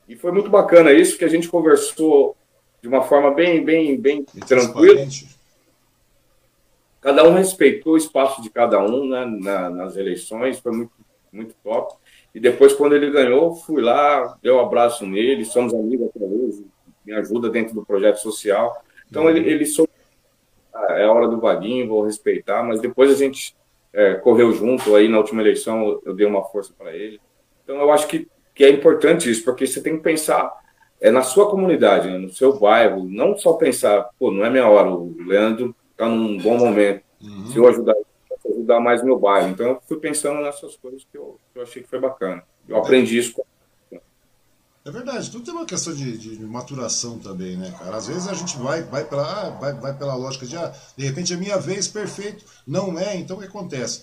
[0.07, 2.37] E foi muito bacana isso, que a gente conversou
[2.81, 5.05] de uma forma bem, bem, bem tranquila.
[7.01, 10.91] Cada um respeitou o espaço de cada um né, na, nas eleições, foi muito,
[11.31, 11.95] muito top.
[12.33, 16.65] E depois, quando ele ganhou, fui lá, dei um abraço nele, somos amigos até hoje,
[17.05, 18.81] me ajuda dentro do projeto social.
[19.13, 19.91] Então ele, ele soube,
[20.73, 23.55] ah, é a hora do vaguinho, vou respeitar, mas depois a gente
[23.93, 27.21] é, correu junto, aí na última eleição eu, eu dei uma força para ele.
[27.63, 30.51] Então eu acho que, que é importante isso, porque você tem que pensar
[30.99, 34.67] é na sua comunidade, né, no seu bairro, não só pensar, pô, não é minha
[34.67, 37.45] hora, o Leandro está num bom momento, uhum.
[37.47, 37.93] se eu ajudar,
[38.49, 39.49] ajudar mais meu bairro.
[39.49, 42.41] Então eu fui pensando nessas coisas que eu, que eu achei que foi bacana.
[42.67, 43.43] Eu aprendi isso com
[44.85, 47.95] é verdade, tudo tem uma questão de, de, maturação também, né, cara?
[47.95, 51.05] Às vezes a gente vai, vai, pela, ah, vai, vai pela lógica de, ah, de
[51.05, 52.43] repente é minha vez, perfeito.
[52.67, 54.01] Não é, então o que acontece?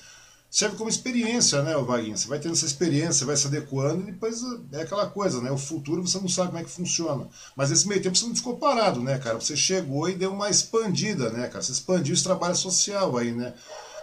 [0.50, 2.18] Serve como experiência, né, Vaguinho?
[2.18, 5.50] Você vai tendo essa experiência, vai se adequando e depois é aquela coisa, né?
[5.52, 7.28] O futuro você não sabe como é que funciona.
[7.54, 9.40] Mas nesse meio tempo você não ficou parado, né, cara?
[9.40, 11.62] Você chegou e deu uma expandida, né, cara?
[11.62, 13.54] Você expandiu esse trabalho social aí, né?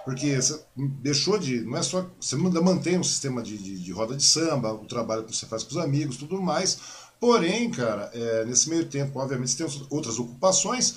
[0.08, 1.60] Porque você deixou de.
[1.66, 2.10] Não é só.
[2.18, 5.64] Você mantém um sistema de, de, de, roda de samba, o trabalho que você faz
[5.64, 6.80] com os amigos, tudo mais.
[7.20, 10.96] Porém, cara, é, nesse meio tempo, obviamente, você tem outras ocupações,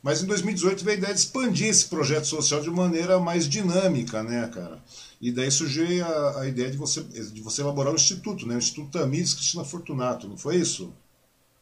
[0.00, 4.22] mas em 2018 veio a ideia de expandir esse projeto social de maneira mais dinâmica,
[4.22, 4.80] né, cara?
[5.20, 8.54] E daí surgiu a, a ideia de você, de você elaborar um instituto, né?
[8.54, 10.94] O Instituto Tamires Cristina Fortunato, não foi isso?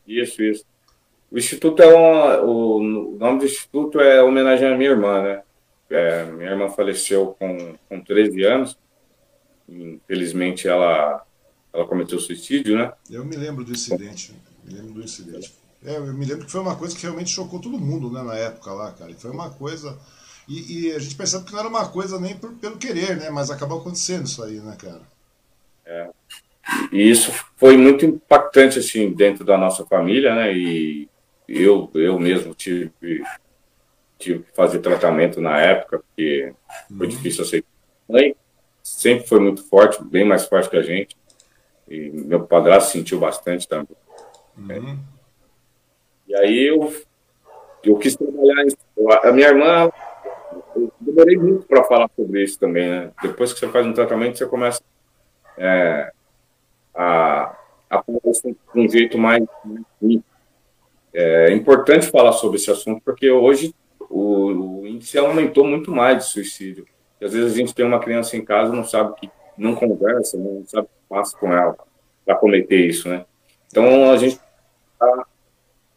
[0.06, 0.66] Isso, isso.
[1.30, 2.78] O Instituto é o
[3.18, 5.42] nome do Instituto é homenagem à minha irmã, né?
[5.90, 8.78] É, minha irmã faleceu com, com 13 anos.
[9.68, 11.24] Infelizmente, ela,
[11.72, 12.92] ela cometeu suicídio, né?
[13.10, 14.32] Eu me lembro do incidente.
[14.64, 15.52] Me lembro do incidente.
[15.84, 18.36] É, eu me lembro que foi uma coisa que realmente chocou todo mundo, né, na
[18.36, 19.12] época lá, cara.
[19.14, 19.98] Foi uma coisa.
[20.48, 23.30] E, e a gente percebe que não era uma coisa nem por, pelo querer, né?
[23.30, 25.02] Mas acabou acontecendo isso aí, né, cara?
[25.84, 26.10] É.
[26.92, 30.56] E isso foi muito impactante, assim, dentro da nossa família, né?
[30.56, 31.08] E
[31.48, 32.92] eu, eu mesmo tive
[34.20, 36.52] tive que fazer tratamento na época, porque
[36.96, 37.10] foi uhum.
[37.10, 37.68] difícil aceitar.
[38.08, 38.36] Mãe
[38.82, 41.16] sempre foi muito forte, bem mais forte que a gente.
[41.88, 43.96] E meu padrasto sentiu bastante também.
[44.56, 44.98] Uhum.
[46.28, 46.94] E aí eu,
[47.82, 48.64] eu quis trabalhar.
[49.24, 49.90] A minha irmã,
[50.76, 53.12] eu demorei muito para falar sobre isso também, né?
[53.22, 54.82] Depois que você faz um tratamento, você começa
[55.56, 56.12] é,
[56.94, 57.56] a,
[57.88, 59.42] a de um jeito mais.
[59.64, 60.22] mais
[61.12, 63.74] é importante falar sobre esse assunto, porque hoje
[64.10, 66.86] o, o índice aumentou muito mais de suicídio.
[67.20, 70.36] E às vezes a gente tem uma criança em casa não sabe que não conversa,
[70.36, 71.76] não sabe o que passa com ela
[72.24, 73.24] para cometer isso, né?
[73.68, 74.40] Então a gente
[74.98, 75.26] tá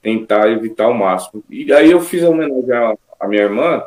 [0.02, 1.44] tentar evitar o máximo.
[1.50, 3.84] E aí eu fiz a homenagem à minha irmã,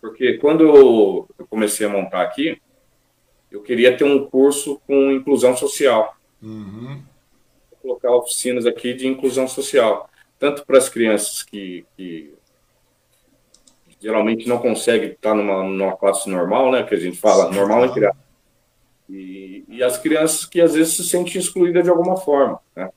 [0.00, 2.62] porque quando eu comecei a montar aqui,
[3.50, 6.16] eu queria ter um curso com inclusão social.
[6.40, 7.02] Uhum.
[7.70, 12.37] Vou colocar oficinas aqui de inclusão social, tanto para as crianças que, que
[14.00, 18.10] geralmente não conseguem estar numa, numa classe normal, né, que a gente fala normal entre
[19.08, 22.90] e, e as crianças que às vezes se sentem excluídas de alguma forma, né?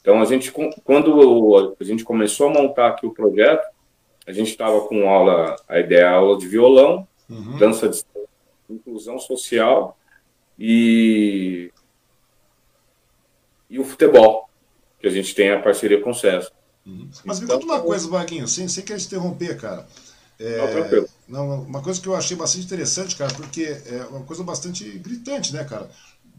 [0.00, 0.52] Então a gente
[0.84, 3.64] quando a gente começou a montar aqui o projeto,
[4.26, 7.56] a gente estava com aula, a ideia é aula de violão, uhum.
[7.56, 8.02] dança de
[8.68, 9.96] inclusão social
[10.58, 11.72] e,
[13.70, 14.48] e o futebol,
[15.00, 16.52] que a gente tem a parceria com o SESC.
[16.84, 17.08] Uhum.
[17.24, 19.86] Mas então, me conta uma coisa, Vaguinho, sem, sem querer interromper, cara.
[20.38, 24.84] É, não, uma coisa que eu achei bastante interessante, cara, porque é uma coisa bastante
[24.98, 25.90] gritante, né, cara?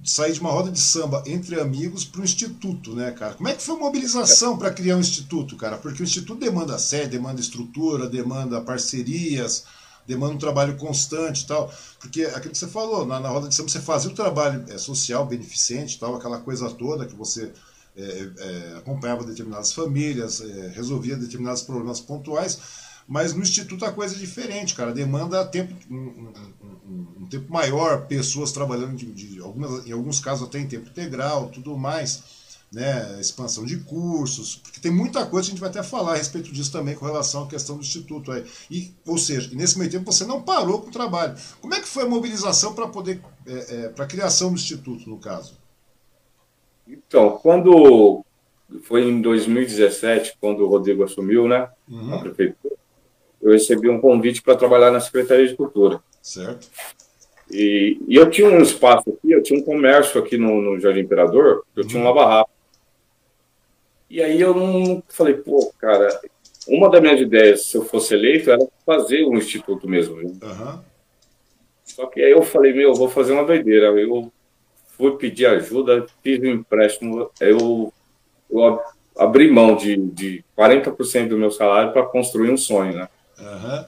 [0.03, 3.35] Sair de uma roda de samba entre amigos para o instituto, né, cara?
[3.35, 5.77] Como é que foi a mobilização para criar um instituto, cara?
[5.77, 9.63] Porque o instituto demanda sede, demanda estrutura, demanda parcerias,
[10.05, 11.73] demanda um trabalho constante e tal.
[11.99, 14.77] Porque aquilo que você falou, na, na roda de samba você fazia o trabalho é,
[14.77, 17.51] social, beneficente tal, aquela coisa toda que você
[17.95, 22.59] é, é, acompanhava determinadas famílias, é, resolvia determinados problemas pontuais,
[23.07, 24.91] mas no instituto a coisa é diferente, cara.
[24.91, 26.31] Demanda tempo, um,
[26.87, 30.89] um, um tempo maior, pessoas trabalhando de, de, algumas, em alguns casos até em tempo
[30.89, 35.69] integral, tudo mais né, expansão de cursos, porque tem muita coisa que a gente vai
[35.69, 38.31] até falar a respeito disso também com relação à questão do Instituto.
[38.31, 38.43] Aí.
[38.69, 41.35] E, ou seja, nesse meio tempo você não parou com o trabalho.
[41.61, 45.07] Como é que foi a mobilização para poder, é, é, para a criação do Instituto,
[45.07, 45.55] no caso?
[46.87, 48.25] Então, quando
[48.81, 52.15] foi em 2017, quando o Rodrigo assumiu, né, uhum.
[52.15, 52.75] a prefeitura,
[53.43, 55.99] eu recebi um convite para trabalhar na Secretaria de Cultura.
[56.21, 56.69] Certo.
[57.51, 61.01] E, e, eu tinha um espaço aqui, eu tinha um comércio aqui no, no Jardim
[61.01, 61.87] Imperador, eu uhum.
[61.87, 62.53] tinha um lava-rápido.
[64.09, 66.07] E aí eu não falei, pô, cara,
[66.67, 70.15] uma das minhas ideias, se eu fosse eleito, era fazer um instituto mesmo.
[70.15, 70.79] Uhum.
[71.83, 73.87] Só que aí eu falei, meu, eu vou fazer uma doideira.
[73.87, 74.31] Eu
[74.87, 77.93] fui pedir ajuda, fiz um empréstimo, eu,
[78.49, 78.79] eu
[79.17, 83.09] abri mão de, de 40% do meu salário para construir um sonho, né?
[83.39, 83.85] Uhum.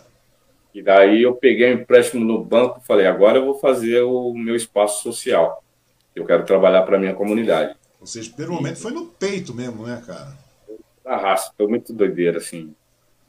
[0.74, 4.34] E daí eu peguei um empréstimo no banco e falei, agora eu vou fazer o
[4.34, 5.64] meu espaço social.
[6.16, 7.76] Eu quero trabalhar para a minha comunidade.
[8.00, 10.38] Ou seja, pelo momento foi no peito mesmo, né, cara?
[11.04, 12.76] Na raça, foi muito doideira, assim.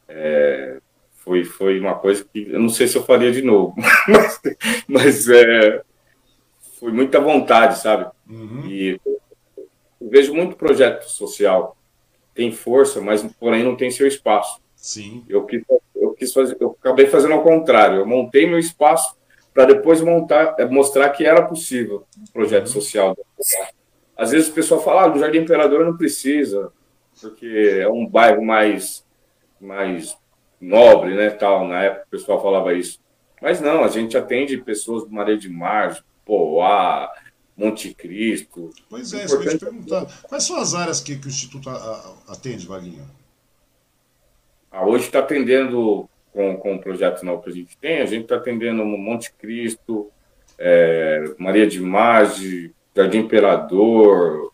[0.09, 0.79] É,
[1.25, 3.75] foi, foi uma coisa que eu não sei se eu faria de novo,
[4.09, 4.41] mas,
[4.89, 5.83] mas é,
[6.79, 8.11] foi muita vontade, sabe?
[8.29, 8.67] Uhum.
[8.67, 11.77] E eu vejo muito projeto social
[12.37, 14.61] tem força, mas porém não tem seu espaço.
[14.77, 15.25] Sim.
[15.27, 15.65] Eu quis,
[15.97, 18.01] eu quis fazer, eu acabei fazendo ao contrário.
[18.01, 19.17] Eu montei meu espaço
[19.53, 22.73] para depois montar, é, mostrar que era possível um projeto uhum.
[22.73, 23.17] social.
[24.17, 26.73] Às vezes o pessoal fala, ah, Jardim Imperador não precisa,
[27.21, 29.05] porque é um bairro mais,
[29.61, 30.17] mais
[30.61, 31.67] nobre, né, tal.
[31.67, 32.99] Na época o pessoal falava isso.
[33.41, 37.11] Mas não, a gente atende pessoas do Maré de Mar, Poá,
[37.57, 38.71] Monte Cristo.
[38.91, 40.07] Pois é, isso que eu ia te perguntar.
[40.29, 41.71] Quais são as áreas que, que o Instituto
[42.29, 43.07] atende, Vaguinho?
[44.71, 48.25] Ah, hoje está atendendo, com, com o projeto novo que a gente tem, a gente
[48.25, 50.11] está atendendo Monte Cristo,
[50.59, 54.53] é, Maria de Mage, Jardim Imperador,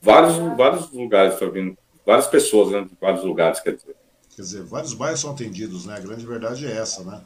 [0.00, 3.96] vários, vários lugares estão vindo, várias pessoas, né, de vários lugares, quer dizer.
[4.34, 5.96] Quer dizer, vários bairros são atendidos, né?
[5.96, 7.20] A grande verdade é essa, né?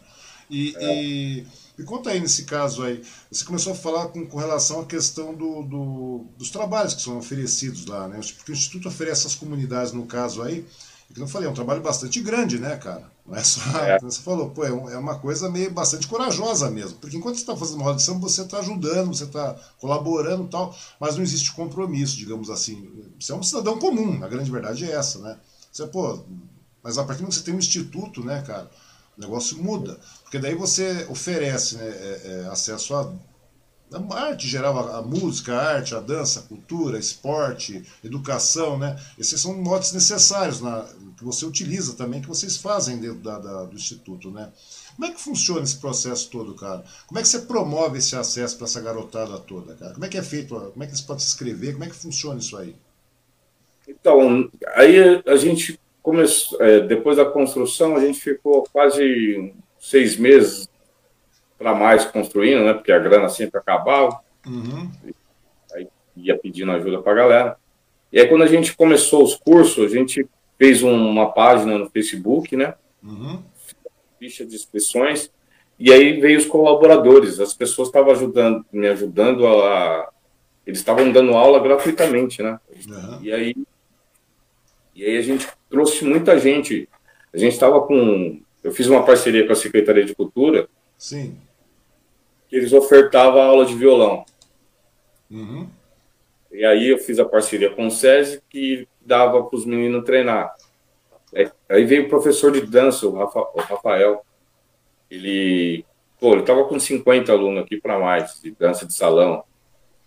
[0.51, 0.95] E, é.
[0.95, 1.47] e
[1.79, 5.35] me conta aí nesse caso aí, você começou a falar com, com relação à questão
[5.35, 8.21] do, do, dos trabalhos que são oferecidos lá, né?
[8.37, 10.67] Porque o Instituto oferece às comunidades, no caso aí,
[11.23, 13.11] eu falei, é um trabalho bastante grande, né, cara?
[13.27, 13.61] Não é só.
[13.79, 13.99] É.
[14.01, 16.99] Você falou, pô, é, é uma coisa meio bastante corajosa mesmo.
[16.99, 20.45] Porque enquanto você está fazendo uma roda de samba, você está ajudando, você está colaborando
[20.45, 22.91] e tal, mas não existe compromisso, digamos assim.
[23.19, 25.39] Você é um cidadão comum, a grande verdade é essa, né?
[25.71, 26.25] Você, pô,
[26.83, 28.71] mas a partir do momento que você tem um instituto, né, cara,
[29.17, 29.99] o negócio muda.
[30.23, 33.13] Porque daí você oferece né, é, é, acesso a
[33.93, 38.99] a arte geral, a, música, a arte, a dança, a cultura, esporte, educação, né?
[39.19, 43.65] Esses são modos necessários na, que você utiliza também, que vocês fazem dentro da, da,
[43.65, 44.51] do Instituto, né?
[44.97, 46.85] Como é que funciona esse processo todo, cara?
[47.07, 49.93] Como é que você promove esse acesso para essa garotada toda, cara?
[49.93, 50.55] Como é que é feito?
[50.55, 51.73] Como é que eles podem se inscrever?
[51.73, 52.75] Como é que funciona isso aí?
[53.89, 60.69] Então, aí a gente começou, é, depois da construção, a gente ficou quase seis meses
[61.59, 62.75] para mais construindo, né?
[62.75, 64.21] Porque a grana sempre acabava.
[64.47, 64.91] Uhum.
[65.75, 67.57] Aí ia pedindo ajuda para a galera.
[68.13, 70.27] E aí, quando a gente começou os cursos, a gente
[70.59, 72.75] fez uma página no Facebook, né?
[73.03, 73.43] Uhum.
[74.19, 75.31] Ficha de inscrições.
[75.79, 80.09] E aí veio os colaboradores, as pessoas estavam ajudando, me ajudando a.
[80.67, 82.59] Eles estavam dando aula gratuitamente, né?
[82.89, 83.19] Uhum.
[83.23, 83.55] E aí.
[84.95, 86.89] E aí a gente trouxe muita gente.
[87.33, 88.41] A gente estava com.
[88.63, 90.69] Eu fiz uma parceria com a Secretaria de Cultura.
[90.97, 91.37] Sim.
[92.55, 94.25] Eles ofertavam aula de violão.
[95.29, 95.69] Uhum.
[96.53, 100.55] E aí eu fiz a parceria com o SESI, que dava para os meninos treinar.
[101.35, 103.13] É, aí veio o professor de dança, o,
[103.59, 104.25] Rafael.
[105.11, 105.85] Ele,
[106.21, 109.43] pô, ele tava com 50 alunos aqui para mais, de dança de salão.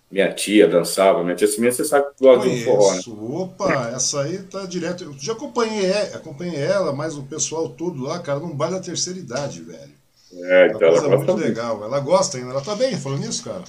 [0.09, 3.01] Minha tia dançava, minha tia Simia, você sabe que gosta de um forró, né?
[3.41, 5.03] Opa, essa aí tá direto.
[5.03, 9.19] Eu já acompanhei, acompanhei ela, mas o pessoal todo lá, cara, não baile da terceira
[9.19, 9.96] idade, velho.
[10.33, 11.83] É, então ela muito legal.
[11.83, 13.63] Ela gosta ainda, ela tá bem falando nisso, cara.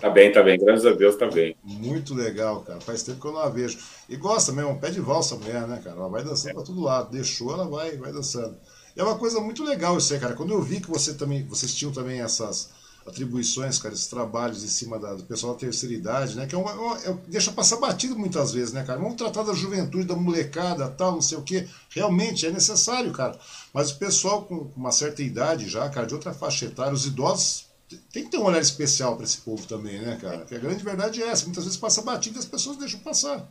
[0.00, 1.54] Tá bem, tá bem, graças a Deus tá bem.
[1.62, 2.80] Muito legal, cara.
[2.80, 3.78] Faz tempo que eu não a vejo.
[4.08, 5.96] E gosta mesmo, pé de valsa a mulher, né, cara?
[5.96, 6.54] Ela vai dançando é.
[6.54, 7.10] pra todo lado.
[7.10, 8.56] Deixou, ela vai, vai dançando.
[8.96, 10.34] E é uma coisa muito legal isso aí, cara.
[10.34, 12.70] Quando eu vi que você também, vocês tinham também essas
[13.10, 16.46] atribuições, cara, esses trabalhos em cima da, do pessoal da terceira idade, né?
[16.46, 18.98] Que é uma, uma é, deixa passar batido muitas vezes, né, cara?
[18.98, 21.68] Vamos tratar da juventude, da molecada, tal, não sei o quê.
[21.90, 23.38] Realmente é necessário, cara.
[23.72, 27.68] Mas o pessoal com uma certa idade já, cara, de outra faixa etária, os idosos
[28.12, 30.44] tem que ter um olhar especial para esse povo também, né, cara?
[30.44, 31.44] Que a grande verdade é essa.
[31.44, 33.48] Muitas vezes passa batido e as pessoas deixam passar.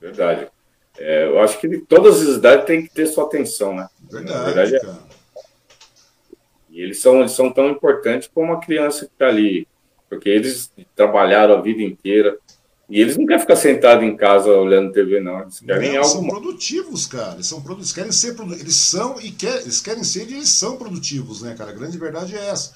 [0.00, 0.48] Verdade.
[0.98, 3.88] É, eu acho que todas as idades têm que ter sua atenção, né?
[4.10, 4.80] Verdade, verdade é...
[4.80, 5.11] cara.
[6.72, 9.68] E eles são, eles são tão importantes como a criança que está ali.
[10.08, 12.36] Porque eles trabalharam a vida inteira,
[12.92, 15.40] e eles não querem ficar sentados em casa olhando TV, não.
[15.40, 16.10] Eles querem não, algo.
[16.10, 17.34] São produtivos, cara.
[17.34, 17.92] Eles são produtivos.
[17.92, 21.70] Querem ser Eles são e quer, eles querem ser e eles são produtivos, né, cara?
[21.70, 22.74] A grande verdade é essa.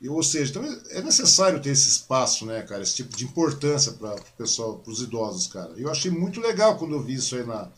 [0.00, 2.82] E, ou seja, então é necessário ter esse espaço, né, cara?
[2.82, 5.72] Esse tipo de importância para o pessoal, para os idosos, cara.
[5.76, 7.68] Eu achei muito legal quando eu vi isso aí na,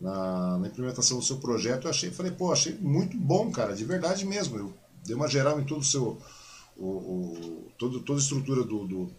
[0.00, 1.84] na, na, implementação do seu projeto.
[1.84, 4.56] Eu achei, falei, pô, achei muito bom, cara, de verdade mesmo.
[4.56, 4.72] Eu
[5.08, 6.20] dei uma geral em todo o seu.
[6.76, 9.12] O, o, todo, toda a estrutura do, do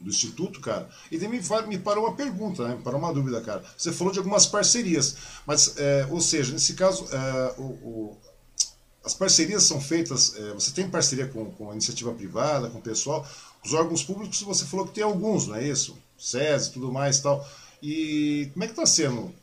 [0.00, 2.76] do Instituto, cara, e também me parou uma pergunta, né?
[2.76, 3.64] me parou uma dúvida, cara.
[3.76, 8.16] Você falou de algumas parcerias, mas, é, ou seja, nesse caso, é, o, o,
[9.04, 12.82] as parcerias são feitas, é, você tem parceria com, com a iniciativa privada, com o
[12.82, 13.26] pessoal,
[13.64, 15.98] os órgãos públicos, você falou que tem alguns, não é isso?
[16.16, 17.48] SES e tudo mais e tal.
[17.82, 19.34] E como é que está sendo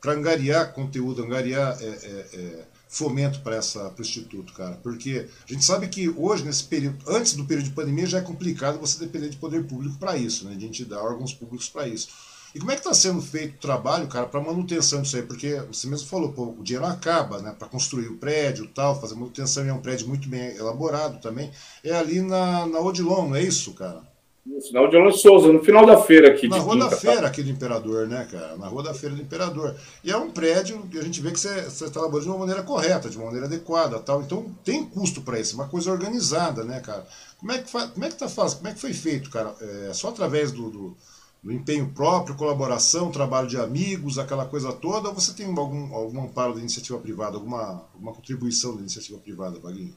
[0.00, 5.52] para angariar conteúdo, angariar é, é, é fomento para essa pro instituto, cara, porque a
[5.52, 8.98] gente sabe que hoje nesse período, antes do período de pandemia já é complicado você
[8.98, 12.08] depender de poder público para isso, né, de entidade, órgãos públicos para isso.
[12.54, 15.22] E como é que está sendo feito o trabalho, cara, para manutenção disso aí?
[15.24, 19.16] Porque você mesmo falou, pô, o dinheiro acaba, né, para construir o prédio, tal, fazer
[19.16, 21.50] manutenção, e é um prédio muito bem elaborado também.
[21.82, 24.02] É ali na, na Odilon, não é isso, cara?
[24.46, 26.46] Isso, na Odilon Souza, no final da feira aqui.
[26.48, 26.96] Na Rua da tá?
[26.96, 27.28] Feira tá?
[27.28, 28.56] aqui do Imperador, né, cara?
[28.56, 29.74] Na Rua da Feira do Imperador.
[30.02, 32.62] E é um prédio que a gente vê que você está trabalhando de uma maneira
[32.62, 34.20] correta, de uma maneira adequada tal.
[34.20, 37.06] Então tem custo para isso, uma coisa organizada, né, cara?
[37.38, 37.88] Como é que, fa...
[37.88, 38.58] Como é que tá fazendo?
[38.58, 39.54] Como é que foi feito, cara?
[39.88, 40.96] É só através do, do,
[41.42, 46.22] do, empenho próprio, colaboração, trabalho de amigos, aquela coisa toda, ou você tem algum, algum
[46.22, 49.96] amparo da iniciativa privada, alguma, alguma contribuição da iniciativa privada, Vaguinho?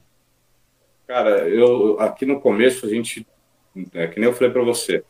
[1.06, 3.28] Cara, eu aqui no começo a gente
[3.94, 5.04] é que nem eu falei para você.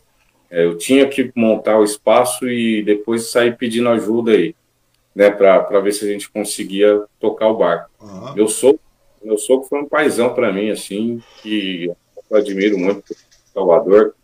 [0.49, 4.55] É, eu tinha que montar o espaço e depois sair pedindo ajuda aí,
[5.13, 7.89] né, para ver se a gente conseguia tocar o barco.
[7.99, 8.33] Uhum.
[8.33, 8.79] Meu sogro,
[9.21, 11.91] meu sogro foi um paizão para mim, assim, que
[12.29, 13.15] eu admiro muito,
[13.53, 14.15] Salvador,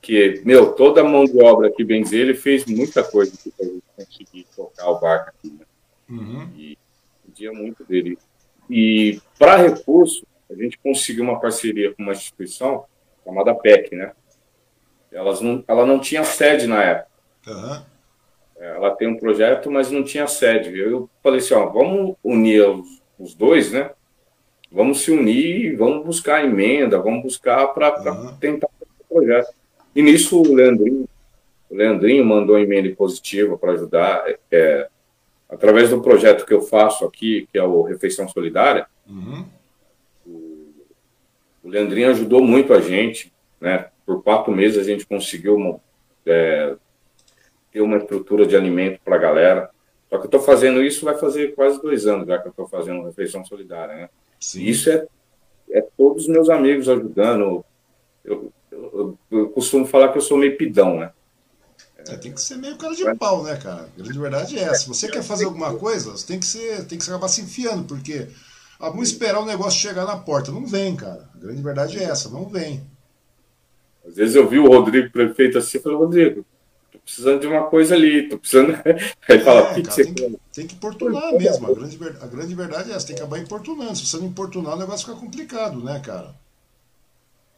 [0.00, 3.66] que, meu, toda a mão de obra aqui, bem dizer, ele fez muita coisa para
[3.66, 5.66] a gente conseguir tocar o barco aqui, né?
[6.08, 6.48] Uhum.
[6.56, 6.78] E
[7.24, 8.18] pedia muito dele.
[8.70, 12.84] E para recurso, a gente conseguiu uma parceria com uma instituição
[13.26, 14.12] chamada PEC, né?
[15.10, 17.10] Elas não, ela não tinha sede na época.
[17.48, 17.82] Uhum.
[18.58, 20.78] Ela tem um projeto, mas não tinha sede.
[20.78, 23.90] Eu falei assim, ó, vamos unir os, os dois, né?
[24.70, 28.36] Vamos se unir, vamos buscar emenda, vamos buscar para uhum.
[28.36, 29.52] tentar o projeto.
[29.94, 31.08] E nisso o Leandrinho,
[31.70, 34.24] o Leandrinho mandou emenda positiva para ajudar.
[34.50, 34.88] É,
[35.48, 39.44] através do projeto que eu faço aqui, que é o Refeição Solidária, uhum.
[41.66, 43.88] O Leandrinho ajudou muito a gente, né?
[44.06, 45.80] Por quatro meses a gente conseguiu
[46.24, 46.76] é,
[47.72, 49.70] ter uma estrutura de alimento para a galera.
[50.08, 52.68] Só que eu estou fazendo isso, vai fazer quase dois anos já que eu estou
[52.68, 54.08] fazendo refeição solidária, né?
[54.38, 54.62] Sim.
[54.62, 55.08] Isso é,
[55.72, 57.64] é todos os meus amigos ajudando.
[58.24, 61.10] Eu, eu, eu, costumo falar que eu sou meio pidão, né?
[61.98, 63.88] É, tem que ser meio cara de pau, né, cara?
[63.92, 64.82] A grande verdade é essa.
[64.82, 67.82] Se você quer fazer alguma coisa, você tem que, ser, tem que acabar se enfiando,
[67.82, 68.28] porque
[68.78, 70.52] ah, vamos esperar o negócio chegar na porta.
[70.52, 71.28] Não vem, cara.
[71.34, 72.82] A grande verdade é essa, não vem.
[74.06, 76.44] Às vezes eu vi o Rodrigo prefeito assim e falei, Rodrigo,
[77.04, 78.72] precisando de uma coisa ali, tô precisando.
[79.28, 81.66] Aí fala, é, cara, tem, que, tem que importunar mesmo.
[81.66, 83.96] A grande, a grande verdade é essa, tem que acabar importunando.
[83.96, 86.34] Se você não importunar, o negócio fica complicado, né, cara?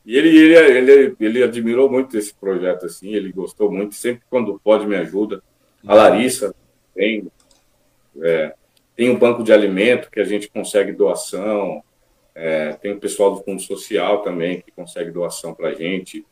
[0.06, 4.58] E ele, ele, ele, ele admirou muito esse projeto, assim, ele gostou muito, sempre quando
[4.62, 5.42] pode me ajuda.
[5.86, 6.54] A Larissa
[6.94, 7.30] tem,
[8.22, 8.54] é,
[8.98, 11.84] tem um banco de alimento que a gente consegue doação,
[12.34, 16.26] é, tem o pessoal do Fundo Social também que consegue doação para a gente.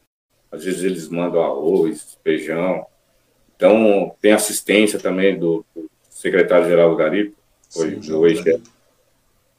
[0.50, 2.84] Às vezes eles mandam arroz, feijão.
[3.54, 7.36] Então, tem assistência também do, do secretário-geral do Garipo,
[7.70, 8.42] foi Sim, o ex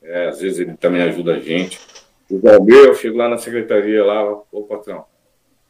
[0.04, 1.80] é, Às vezes ele também ajuda a gente.
[2.30, 5.06] O Valmir, eu chego lá na secretaria, lá, ô patrão,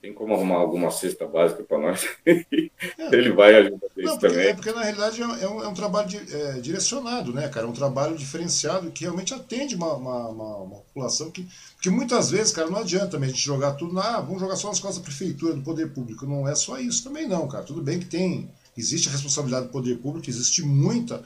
[0.01, 2.07] tem como arrumar alguma cesta básica para nós?
[2.25, 2.45] É,
[3.11, 4.47] ele vai ajudar isso também.
[4.47, 7.65] É porque, na realidade, é um, é um trabalho de, é, direcionado, né, cara?
[7.65, 11.47] É um trabalho diferenciado que realmente atende uma, uma, uma, uma população que,
[11.81, 14.17] que muitas vezes, cara, não adianta também a gente jogar tudo na.
[14.17, 16.25] Ah, vamos jogar só nas costas da prefeitura, do poder público.
[16.25, 17.63] Não é só isso também, não, cara.
[17.63, 18.49] Tudo bem que tem.
[18.77, 21.23] Existe a responsabilidade do poder público, existe muita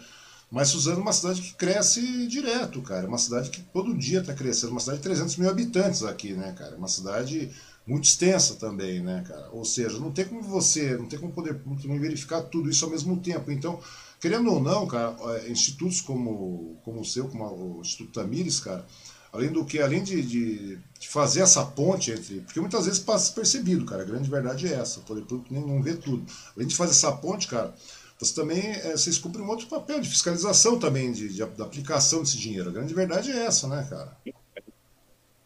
[0.51, 3.05] mas Suzano é uma cidade que cresce direto, cara.
[3.05, 4.71] É uma cidade que todo dia está crescendo.
[4.71, 6.75] Uma cidade de 300 mil habitantes aqui, né, cara?
[6.75, 7.49] É uma cidade
[7.85, 9.49] muito extensa também, né, cara?
[9.51, 11.59] Ou seja, não tem como você, não tem como poder
[11.99, 13.51] verificar tudo isso ao mesmo tempo.
[13.51, 13.79] Então,
[14.19, 18.85] querendo ou não, cara, é, institutos como, como o seu, como o Instituto Tamires, cara,
[19.33, 22.41] além do que, além de, de, de, fazer essa ponte entre.
[22.41, 24.03] Porque muitas vezes passa percebido, cara.
[24.03, 24.99] A grande verdade é essa.
[24.99, 26.25] O poder público nem não vê tudo.
[26.55, 27.73] Além de fazer essa ponte, cara
[28.21, 32.21] você também é, vocês cumprem um outro papel de fiscalização também, de, de, de, aplicação
[32.21, 32.69] desse dinheiro.
[32.69, 34.15] A grande verdade é essa, né, cara?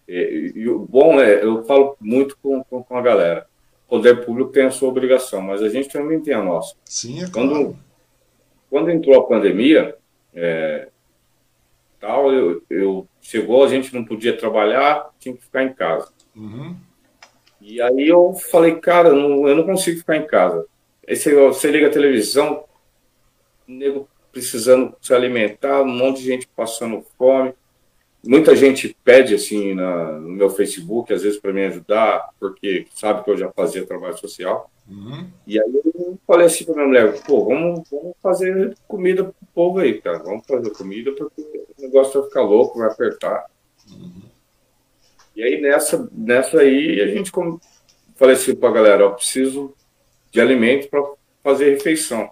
[0.07, 3.47] E, e o bom é, eu falo muito com, com, com, a galera.
[3.87, 6.75] O poder público tem a sua obrigação, mas a gente também tem a nossa.
[6.85, 7.49] Sim, é claro.
[7.49, 7.77] Quando,
[8.69, 9.95] quando entrou a pandemia,
[10.33, 10.89] é,
[11.99, 16.11] tal, eu, eu, chegou, a gente não podia trabalhar, tinha que ficar em casa.
[16.35, 16.75] Uhum.
[17.59, 20.65] E aí eu falei, cara, não, eu não consigo ficar em casa.
[21.07, 22.63] Aí você, você liga a televisão,
[23.67, 27.53] nego precisando se alimentar, um monte de gente passando fome.
[28.25, 33.23] Muita gente pede assim na, no meu Facebook, às vezes para me ajudar, porque sabe
[33.23, 34.71] que eu já fazia trabalho social.
[34.89, 35.27] Uhum.
[35.45, 39.79] E aí eu falei assim para minha mulher: pô, vamos, vamos fazer comida pro povo
[39.79, 40.19] aí, cara.
[40.19, 41.41] Vamos fazer comida porque
[41.77, 43.45] o negócio vai ficar louco, vai apertar.
[43.91, 44.23] Uhum.
[45.35, 47.61] E aí nessa, nessa aí a gente como,
[48.15, 49.75] falei assim para a galera: eu preciso
[50.31, 51.03] de alimento para
[51.43, 52.31] fazer refeição.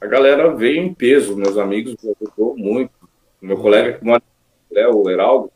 [0.00, 2.92] A galera veio em peso, meus amigos me ajudou muito.
[3.40, 4.22] Meu colega que mora
[4.70, 5.50] né, o Heraldo,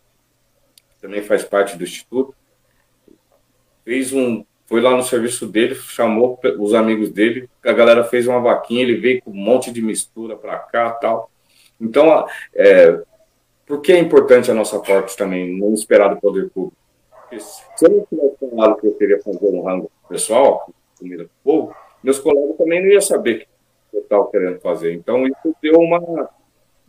[1.00, 2.34] também faz parte do instituto,
[3.84, 8.40] fez um, foi lá no serviço dele, chamou os amigos dele, a galera fez uma
[8.40, 11.30] vaquinha, ele veio com um monte de mistura para cá, tal.
[11.80, 13.00] Então, é,
[13.66, 16.76] por que é importante a nossa parte também, não esperar do poder público?
[17.10, 21.52] Porque se eu não tivesse falado que eu queria fazer um rango pessoal, comida para
[21.52, 23.48] o povo, meus colegas também não iam saber
[23.88, 24.92] o que eu estava querendo fazer.
[24.94, 26.30] Então, isso deu uma,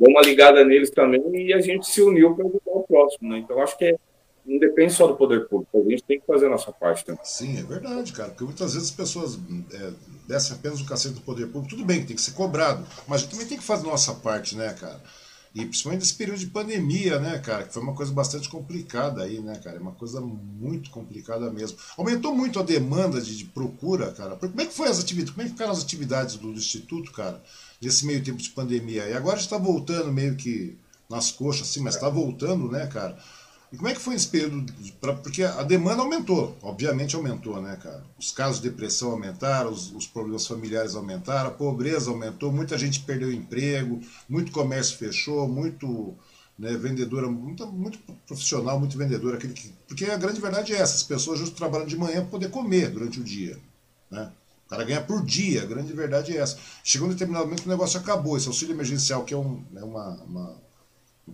[0.01, 3.29] deu uma ligada neles também e a gente se uniu para ajudar o próximo.
[3.29, 3.37] Né?
[3.37, 3.95] Então, acho que é,
[4.43, 7.23] não depende só do poder público, a gente tem que fazer a nossa parte também.
[7.23, 9.39] Sim, é verdade, cara, porque muitas vezes as pessoas
[9.73, 9.91] é,
[10.27, 13.23] descem apenas o cacete do poder público, tudo bem, tem que ser cobrado, mas a
[13.23, 14.99] gente também tem que fazer a nossa parte, né, cara?
[15.53, 17.63] E principalmente nesse período de pandemia, né, cara?
[17.63, 19.75] Que foi uma coisa bastante complicada aí, né, cara?
[19.75, 21.77] É uma coisa muito complicada mesmo.
[21.97, 24.37] Aumentou muito a demanda de, de procura, cara.
[24.37, 25.33] Como é que foi as atividades?
[25.33, 27.43] Como é que ficaram as atividades do, do Instituto, cara?
[27.81, 29.07] Nesse meio tempo de pandemia.
[29.07, 30.77] E agora está voltando meio que
[31.09, 33.17] nas coxas, assim, mas está voltando, né, cara?
[33.71, 34.71] E como é que foi esse período?
[34.99, 38.03] Pra, porque a demanda aumentou, obviamente aumentou, né, cara?
[38.19, 42.99] Os casos de depressão aumentaram, os, os, problemas familiares aumentaram, a pobreza aumentou, muita gente
[43.01, 46.13] perdeu emprego, muito comércio fechou, muito
[46.59, 50.95] né, vendedora, muito, muito profissional, muito vendedor, aquele que, porque a grande verdade é essa,
[50.95, 53.57] as pessoas justo trabalham de manhã para poder comer durante o dia,
[54.09, 54.31] né?
[54.71, 56.57] O cara ganha por dia, a grande verdade é essa.
[56.81, 59.83] Chegou um determinado momento que o negócio acabou, esse auxílio emergencial, que é um, é
[59.83, 60.61] uma, uma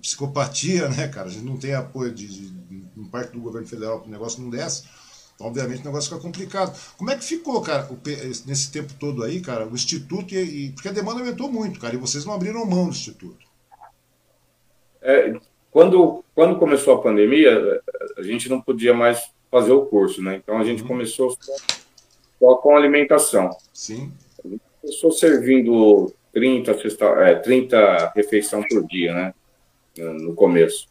[0.01, 1.27] psicopatia, né, cara?
[1.27, 4.41] A gente não tem apoio de, de, de parte do governo federal para o negócio
[4.41, 4.85] não desce.
[5.39, 6.75] Obviamente o negócio fica complicado.
[6.97, 7.99] Como é que ficou, cara, o,
[8.47, 11.93] nesse tempo todo aí, cara, o Instituto, e, e, porque a demanda aumentou muito, cara,
[11.93, 13.45] e vocês não abriram mão do Instituto.
[14.99, 17.83] É, quando, quando começou a pandemia,
[18.17, 20.37] a gente não podia mais fazer o curso, né?
[20.37, 20.87] Então a gente uhum.
[20.87, 21.37] começou
[22.39, 23.49] só, com alimentação.
[23.73, 24.11] Sim.
[24.45, 26.71] Gente começou servindo 30,
[27.21, 29.33] é, 30 refeições por dia, né?
[29.97, 30.87] no começo.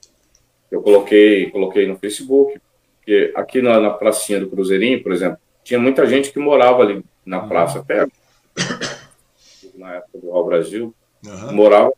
[0.70, 2.60] Eu coloquei, coloquei no Facebook,
[2.98, 7.04] porque aqui na, na pracinha do Cruzeirinho, por exemplo, tinha muita gente que morava ali
[7.24, 7.48] na uhum.
[7.48, 8.06] praça, até
[9.74, 10.94] na época do Real Brasil,
[11.24, 11.52] uhum.
[11.52, 11.92] morava.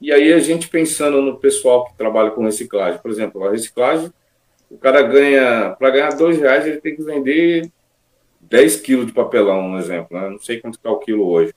[0.00, 4.12] E aí a gente pensando no pessoal que trabalha com reciclagem, por exemplo, a reciclagem,
[4.70, 7.70] o cara ganha, para ganhar dois reais, ele tem que vender
[8.48, 10.28] 10 quilos de papelão, um exemplo, né?
[10.28, 11.52] Não sei quanto está o quilo hoje.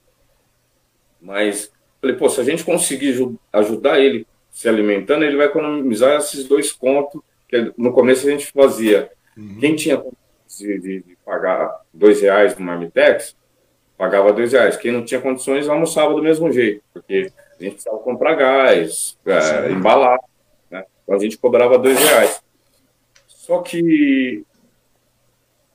[1.21, 1.71] Mas,
[2.01, 3.15] falei, pô, se a gente conseguir
[3.53, 8.51] ajudar ele se alimentando, ele vai economizar esses dois contos, que no começo a gente
[8.51, 9.11] fazia.
[9.37, 9.57] Uhum.
[9.59, 10.03] Quem tinha
[10.57, 13.35] de, de, de, pagar dois reais no Marmitex,
[13.97, 14.77] pagava dois reais.
[14.77, 19.71] Quem não tinha condições, almoçava do mesmo jeito, porque a gente precisava comprar gás, é,
[19.71, 20.19] embalar,
[20.71, 20.85] né?
[21.03, 22.41] Então a gente cobrava dois reais.
[23.27, 24.43] Só que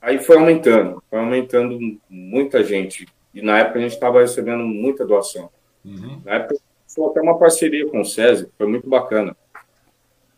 [0.05, 1.79] aí foi aumentando, foi aumentando
[2.09, 3.07] muita gente.
[3.35, 5.51] E na época a gente estava recebendo muita doação.
[5.85, 6.21] Uhum.
[6.25, 9.37] Na época foi até uma parceria com o SESI, foi muito bacana.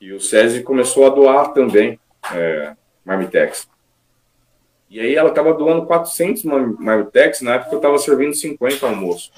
[0.01, 1.99] E o SESI começou a doar também
[2.33, 3.69] é, Marmitex.
[4.89, 9.33] E aí ela estava doando 400 Marmitex, na época eu estava servindo 50 almoço.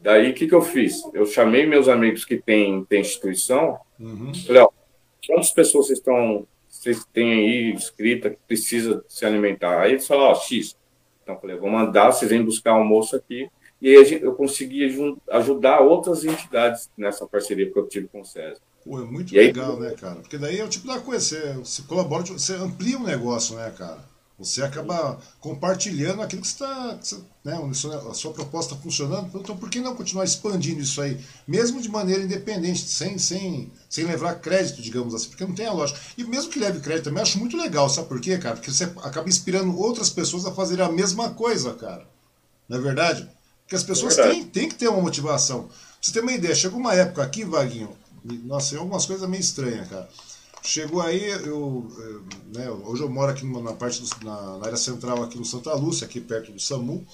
[0.00, 1.02] Daí o que, que eu fiz?
[1.14, 4.32] Eu chamei meus amigos que têm, têm instituição, uhum.
[4.46, 4.68] falei, ó,
[5.26, 6.46] quantas pessoas vocês estão,
[6.86, 9.82] vocês têm aí escrita que precisa se alimentar?
[9.82, 10.76] Aí eles falaram, ó, X.
[11.22, 13.48] Então eu falei, vou mandar, vocês vêm buscar almoço aqui.
[13.82, 14.86] E aí eu consegui
[15.30, 18.60] ajudar outras entidades nessa parceria que eu tive com o César.
[18.84, 20.16] Pô, é muito e legal, aí, né, cara?
[20.16, 23.72] Porque daí é o tipo da coisa, você, você colabora, você amplia o negócio, né,
[23.76, 23.98] cara?
[24.38, 26.98] Você acaba compartilhando aquilo que está,
[27.42, 27.58] né,
[28.10, 29.30] a sua proposta está funcionando.
[29.34, 31.18] Então, por que não continuar expandindo isso aí,
[31.48, 35.72] mesmo de maneira independente, sem, sem, sem levar crédito, digamos assim, porque não tem a
[35.72, 35.98] lógica.
[36.18, 38.56] E mesmo que leve crédito também, acho muito legal, sabe por quê, cara?
[38.56, 42.06] Porque você acaba inspirando outras pessoas a fazerem a mesma coisa, cara.
[42.68, 43.26] Não é verdade?
[43.62, 45.62] Porque as pessoas é têm, têm que ter uma motivação.
[45.62, 47.96] Pra você ter uma ideia, chegou uma época aqui, Vaguinho,
[48.44, 50.08] nossa, tem algumas coisas meio estranhas, cara.
[50.62, 51.88] Chegou aí, eu,
[52.54, 55.72] né, hoje eu moro aqui na parte do, na, na, área central aqui no Santa
[55.74, 57.06] Lúcia, aqui perto do SAMU.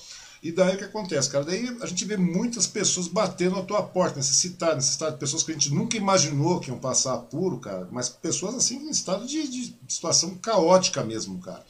[0.43, 1.45] E daí o que acontece, cara?
[1.45, 5.55] Daí a gente vê muitas pessoas batendo na tua porta, necessitadas, necessitadas, pessoas que a
[5.55, 9.76] gente nunca imaginou que iam passar apuro, cara, mas pessoas assim em estado de, de
[9.86, 11.64] situação caótica mesmo, cara.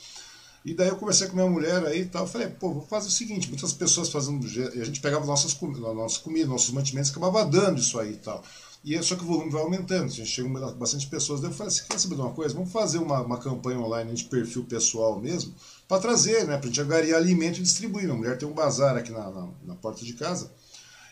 [0.65, 3.11] E daí eu conversei com minha mulher aí e tal, falei, pô, vou fazer o
[3.11, 7.99] seguinte, muitas pessoas fazendo, a gente pegava nossas, nossas comidas, nossos mantimentos, acabava dando isso
[7.99, 8.43] aí e tal.
[8.85, 11.43] E é só que o volume vai aumentando, a gente chega bastante pessoas.
[11.43, 12.55] Eu falei assim: quer saber de uma coisa?
[12.55, 15.55] Vamos fazer uma, uma campanha online de perfil pessoal mesmo,
[15.87, 16.57] para trazer, né?
[16.57, 18.07] Para a gente agariar alimento e distribuir.
[18.07, 20.51] Minha mulher tem um bazar aqui na, na, na, porta de casa.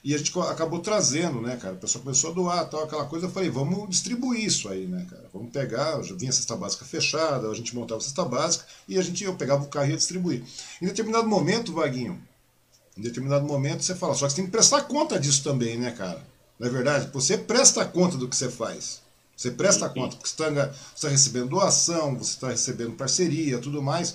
[0.02, 1.74] E a gente acabou trazendo, né, cara?
[1.74, 3.26] O pessoal começou a doar, tal, aquela coisa.
[3.26, 5.28] Eu falei, vamos distribuir isso aí, né, cara?
[5.32, 8.98] Vamos pegar, já vinha a cesta básica fechada, a gente montava a cesta básica e
[8.98, 10.42] a gente, eu pegava o carro e ia distribuir.
[10.80, 12.20] Em determinado momento, Vaguinho,
[12.96, 15.90] em determinado momento você fala, só que você tem que prestar conta disso também, né,
[15.90, 16.29] cara?
[16.60, 17.08] Não é verdade?
[17.14, 19.00] Você presta conta do que você faz.
[19.34, 19.94] Você presta Sim.
[19.94, 24.14] conta, porque você está tá recebendo doação, você está recebendo parceria, tudo mais.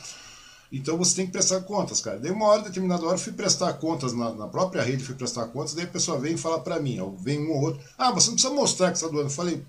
[0.71, 2.19] Então você tem que prestar contas, cara.
[2.19, 5.47] Daí uma hora, determinada hora, eu fui prestar contas na, na própria rede, fui prestar
[5.47, 8.11] contas, daí a pessoa vem e fala para mim, ó, vem um ou outro, ah,
[8.11, 9.31] você não precisa mostrar que você está doando.
[9.31, 9.63] Eu falei,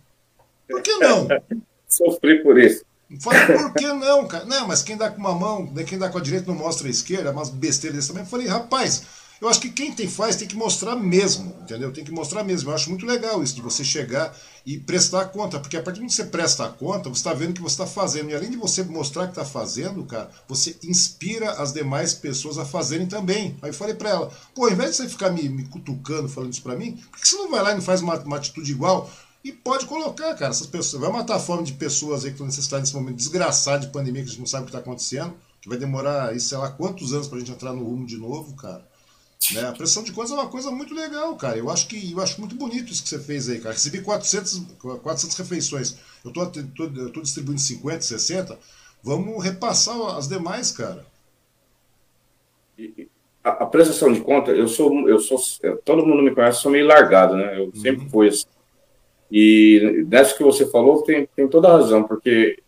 [0.68, 1.27] por que não?
[1.89, 2.85] Sofri por isso.
[3.11, 4.45] Eu falei, por que não, cara?
[4.45, 6.91] Não, mas quem dá com uma mão, quem dá com a direita não mostra a
[6.91, 8.24] esquerda, umas besteiras desse também.
[8.24, 9.05] Eu falei, rapaz,
[9.41, 11.93] eu acho que quem tem faz tem que mostrar mesmo, entendeu?
[11.93, 12.70] Tem que mostrar mesmo.
[12.70, 14.34] Eu acho muito legal isso de você chegar
[14.64, 17.34] e prestar conta, porque a partir do momento que você presta a conta, você está
[17.34, 18.30] vendo o que você está fazendo.
[18.30, 22.64] E além de você mostrar que está fazendo, cara, você inspira as demais pessoas a
[22.64, 23.57] fazerem também.
[23.61, 26.53] Aí eu falei para ela, pô, ao invés de você ficar me, me cutucando, falando
[26.53, 28.72] isso para mim, por que você não vai lá e não faz uma, uma atitude
[28.72, 29.11] igual?
[29.45, 31.03] E pode colocar, cara, essas pessoas.
[31.03, 34.22] Vai matar a fome de pessoas aí que estão necessitando nesse momento desgraçado de pandemia,
[34.22, 37.12] que a gente não sabe o que está acontecendo, que vai demorar, sei lá, quantos
[37.12, 38.84] anos para a gente entrar no rumo de novo, cara.
[39.53, 39.69] Né?
[39.69, 41.57] A pressão de contas é uma coisa muito legal, cara.
[41.57, 43.75] Eu acho que eu acho muito bonito isso que você fez aí, cara.
[43.75, 44.63] Recebi 400,
[45.03, 45.97] 400 refeições.
[46.25, 48.59] Eu tô, tô, tô distribuindo 50, 60.
[49.03, 51.05] Vamos repassar as demais, cara.
[53.45, 55.39] A, a prestação de conta, eu sou, eu sou,
[55.85, 57.59] todo mundo me conhece, sou meio largado, né?
[57.59, 57.77] Eu uhum.
[57.77, 58.47] sempre fui assim.
[59.31, 62.63] E nessa que você falou, tem, tem toda a razão, porque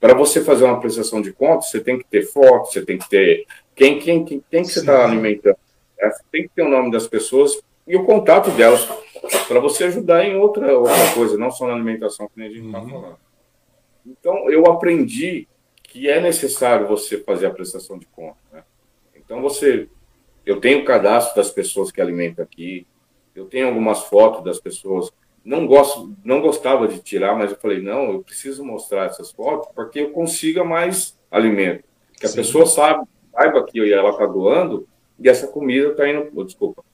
[0.00, 3.08] para você fazer uma prestação de conta, você tem que ter foto, você tem que
[3.08, 5.56] ter quem, quem, quem, quem que você está alimentando
[6.30, 8.88] tem que ter o nome das pessoas e o contato delas
[9.46, 12.66] para você ajudar em outra, outra coisa, não só na alimentação, que nem a gente
[12.66, 12.88] está uhum.
[12.88, 13.18] falando.
[14.06, 15.48] Então, eu aprendi
[15.82, 18.38] que é necessário você fazer a prestação de conta.
[18.52, 18.62] Né?
[19.14, 19.88] Então, você.
[20.44, 22.86] Eu tenho o cadastro das pessoas que alimentam aqui,
[23.34, 25.10] eu tenho algumas fotos das pessoas.
[25.42, 29.70] Não, gosto, não gostava de tirar, mas eu falei: não, eu preciso mostrar essas fotos
[29.74, 31.84] porque eu consiga mais alimento.
[32.18, 32.36] Que a Sim.
[32.36, 34.86] pessoa sabe, saiba que ela está doando
[35.18, 36.84] e essa comida está indo, oh, desculpa,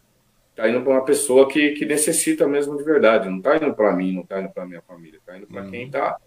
[0.51, 3.93] está indo para uma pessoa que, que necessita mesmo de verdade, não está indo para
[3.93, 5.71] mim, não está indo para minha família, está indo para uhum.
[5.71, 6.18] quem está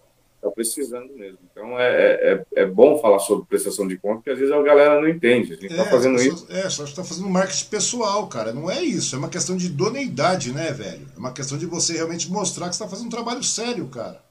[0.44, 1.40] tá precisando mesmo.
[1.52, 4.62] Então é, é, é, é bom falar sobre prestação de conta, porque às vezes a
[4.62, 5.54] galera não entende.
[5.54, 6.46] A gente está é, fazendo isso.
[6.50, 8.52] É, só está fazendo marketing pessoal, cara.
[8.52, 9.16] Não é isso.
[9.16, 11.08] É uma questão de idoneidade, né, velho?
[11.16, 14.22] É uma questão de você realmente mostrar que está fazendo um trabalho sério, cara.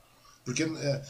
[0.44, 1.02] Porque é,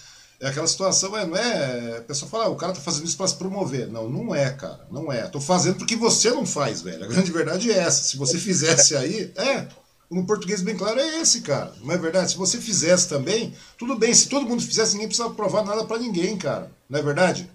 [0.43, 1.99] é aquela situação, é, não é.
[1.99, 3.87] A pessoa fala, ah, o cara tá fazendo isso para se promover.
[3.87, 4.85] Não, não é, cara.
[4.91, 5.23] Não é.
[5.29, 7.05] Tô fazendo porque você não faz, velho.
[7.05, 8.03] A grande verdade é essa.
[8.03, 9.69] Se você fizesse aí, é.
[10.11, 11.73] No português bem claro é esse, cara.
[11.81, 12.33] Não é verdade?
[12.33, 14.13] Se você fizesse também, tudo bem.
[14.13, 16.73] Se todo mundo fizesse, ninguém precisava provar nada para ninguém, cara.
[16.91, 17.49] Não é verdade?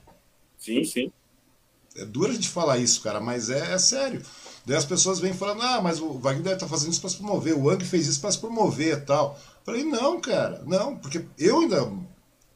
[0.58, 1.12] Sim, sim.
[1.98, 4.22] É duro a gente falar isso, cara, mas é, é sério.
[4.66, 7.10] Daí as pessoas vêm falando, ah, mas o Wagner deve estar tá fazendo isso para
[7.10, 9.38] se promover, o Ang fez isso para se promover e tal.
[9.66, 11.92] Falei, não, cara, não, porque eu ainda,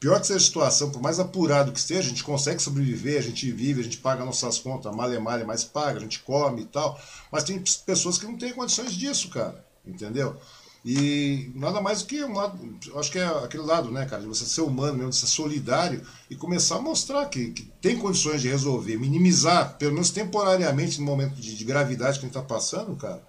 [0.02, 3.22] pior que seja a situação, por mais apurado que esteja, a gente consegue sobreviver, a
[3.22, 6.64] gente vive, a gente paga nossas contas, malha malha, mas paga, a gente come e
[6.64, 7.00] tal.
[7.30, 10.36] Mas tem pessoas que não têm condições disso, cara, entendeu?
[10.84, 12.58] E nada mais do que um lado,
[12.96, 16.04] acho que é aquele lado, né, cara, de você ser humano mesmo, de ser solidário
[16.28, 21.06] e começar a mostrar que, que tem condições de resolver, minimizar, pelo menos temporariamente, no
[21.06, 23.22] momento de, de gravidade que a gente está passando, cara,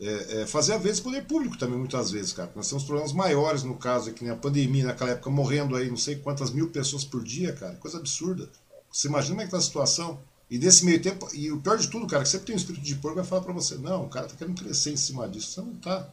[0.00, 2.50] é, é, fazer a vez do poder público também, muitas vezes, cara.
[2.54, 5.96] Nós temos problemas maiores no caso, que nem a pandemia, naquela época, morrendo aí não
[5.96, 8.48] sei quantas mil pessoas por dia, cara, coisa absurda.
[8.92, 10.20] Você imagina como é que tá a situação?
[10.50, 12.84] E desse meio tempo, e o pior de tudo, cara, que sempre tem um espírito
[12.84, 15.50] de porco vai falar para você, não, o cara tá querendo crescer em cima disso.
[15.50, 16.08] Você não tá.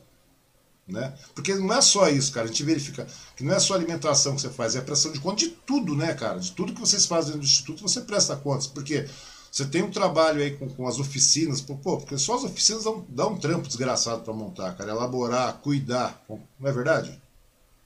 [0.87, 1.13] Né?
[1.33, 2.45] Porque não é só isso, cara.
[2.45, 3.07] A gente verifica
[3.37, 5.95] que não é só alimentação que você faz, é a prestação de conta de tudo,
[5.95, 6.39] né, cara?
[6.39, 8.67] De tudo que vocês fazem do instituto, você presta contas.
[8.67, 9.07] Porque
[9.53, 13.05] você tem um trabalho aí com, com as oficinas, pô, porque só as oficinas dão,
[13.07, 14.89] dão um trampo desgraçado para montar, cara.
[14.89, 16.19] Elaborar, cuidar.
[16.27, 17.21] Não é verdade?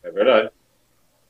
[0.01, 0.49] É verdade.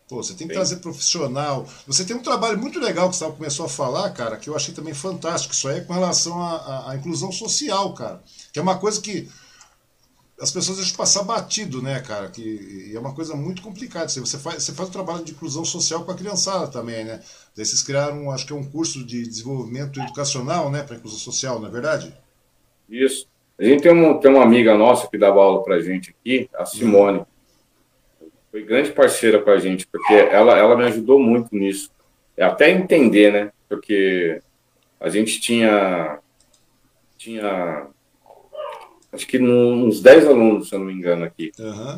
[0.08, 0.60] Pô, você tem que Sim.
[0.60, 1.68] trazer profissional.
[1.88, 4.76] Você tem um trabalho muito legal que você começou a falar, cara, que eu achei
[4.76, 5.56] também fantástico.
[5.56, 8.22] Isso aí é com relação à, à inclusão social, cara.
[8.54, 9.28] Que é uma coisa que
[10.40, 12.30] as pessoas deixam passar batido, né, cara?
[12.30, 14.08] Que é uma coisa muito complicada.
[14.08, 17.20] Você faz, você faz o trabalho de inclusão social com a criançada também, né?
[17.56, 21.60] Daí vocês criaram, acho que é um curso de desenvolvimento educacional, né, para inclusão social,
[21.60, 22.14] não é verdade?
[22.88, 23.28] Isso.
[23.60, 26.66] A gente tem, um, tem uma amiga nossa que dava aula para gente aqui, a
[26.66, 27.26] Simone.
[28.52, 31.90] Foi grande parceira com a gente, porque ela, ela me ajudou muito nisso.
[32.36, 33.52] É até entender, né?
[33.68, 34.40] Porque
[35.00, 36.20] a gente tinha
[37.18, 37.88] tinha
[39.18, 41.52] acho que uns 10 alunos, se eu não me engano, aqui.
[41.60, 41.98] Uhum.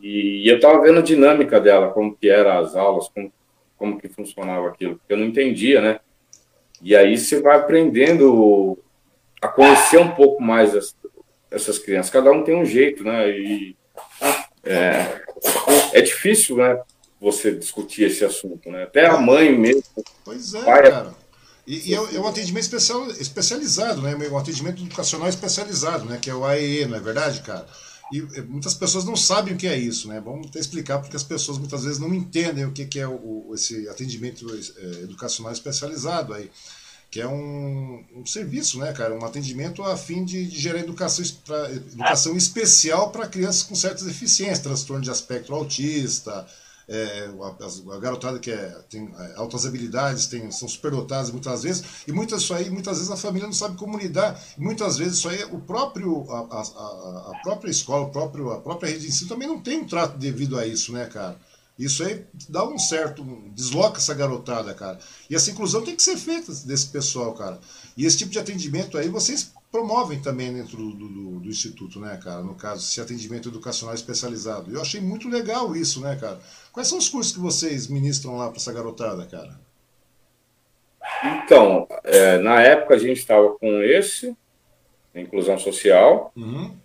[0.00, 3.32] E, e, eu estava vendo a dinâmica dela, como que eram as aulas, como,
[3.76, 6.00] como que funcionava aquilo, porque eu não entendia, né?
[6.82, 8.78] E aí você vai aprendendo
[9.40, 10.96] a conhecer um pouco mais as,
[11.50, 12.10] essas crianças.
[12.10, 13.30] Cada um tem um jeito, né?
[13.30, 13.76] E
[14.64, 15.20] é,
[15.92, 16.80] é difícil, né?
[17.20, 18.84] Você discutir esse assunto, né?
[18.84, 19.82] Até a mãe mesmo.
[20.24, 21.14] Pois é, cara.
[21.66, 24.16] E, e é, é, um atendimento especial, especializado, né?
[24.28, 26.18] Um atendimento educacional especializado, né?
[26.20, 27.66] Que é o AEE, não é verdade, cara?
[28.12, 30.20] E muitas pessoas não sabem o que é isso, né?
[30.20, 33.52] Vamos até explicar porque as pessoas muitas vezes não entendem o que, que é o,
[33.54, 36.50] esse atendimento é, educacional especializado aí,
[37.08, 39.14] que é um, um, serviço, né, cara?
[39.14, 44.02] Um atendimento a fim de, de gerar educação, pra, educação especial para crianças com certas
[44.02, 46.44] deficiências, transtorno de aspecto autista,
[46.90, 51.84] é, a, a, garotada que é, tem é, altas habilidades, tem, são superdotadas muitas vezes,
[52.06, 55.28] e muitas isso aí, muitas vezes a família não sabe como lidar, muitas vezes isso
[55.28, 59.28] aí, o próprio, a, a, a própria escola, o próprio, a própria rede de ensino
[59.28, 61.38] também não tem um trato devido a isso, né, cara?
[61.78, 63.24] Isso aí dá um certo.
[63.54, 64.98] desloca essa garotada, cara.
[65.30, 67.58] E essa inclusão tem que ser feita desse pessoal, cara.
[67.96, 72.18] E esse tipo de atendimento aí, vocês promovem também dentro do, do, do, Instituto, né,
[72.22, 72.42] cara?
[72.42, 74.70] No caso, esse atendimento educacional especializado.
[74.70, 76.38] Eu achei muito legal isso, né, cara?
[76.72, 79.58] Quais são os cursos que vocês ministram lá para essa garotada, cara?
[81.24, 84.36] Então, é, na época a gente estava com esse,
[85.14, 86.76] inclusão social, uhum.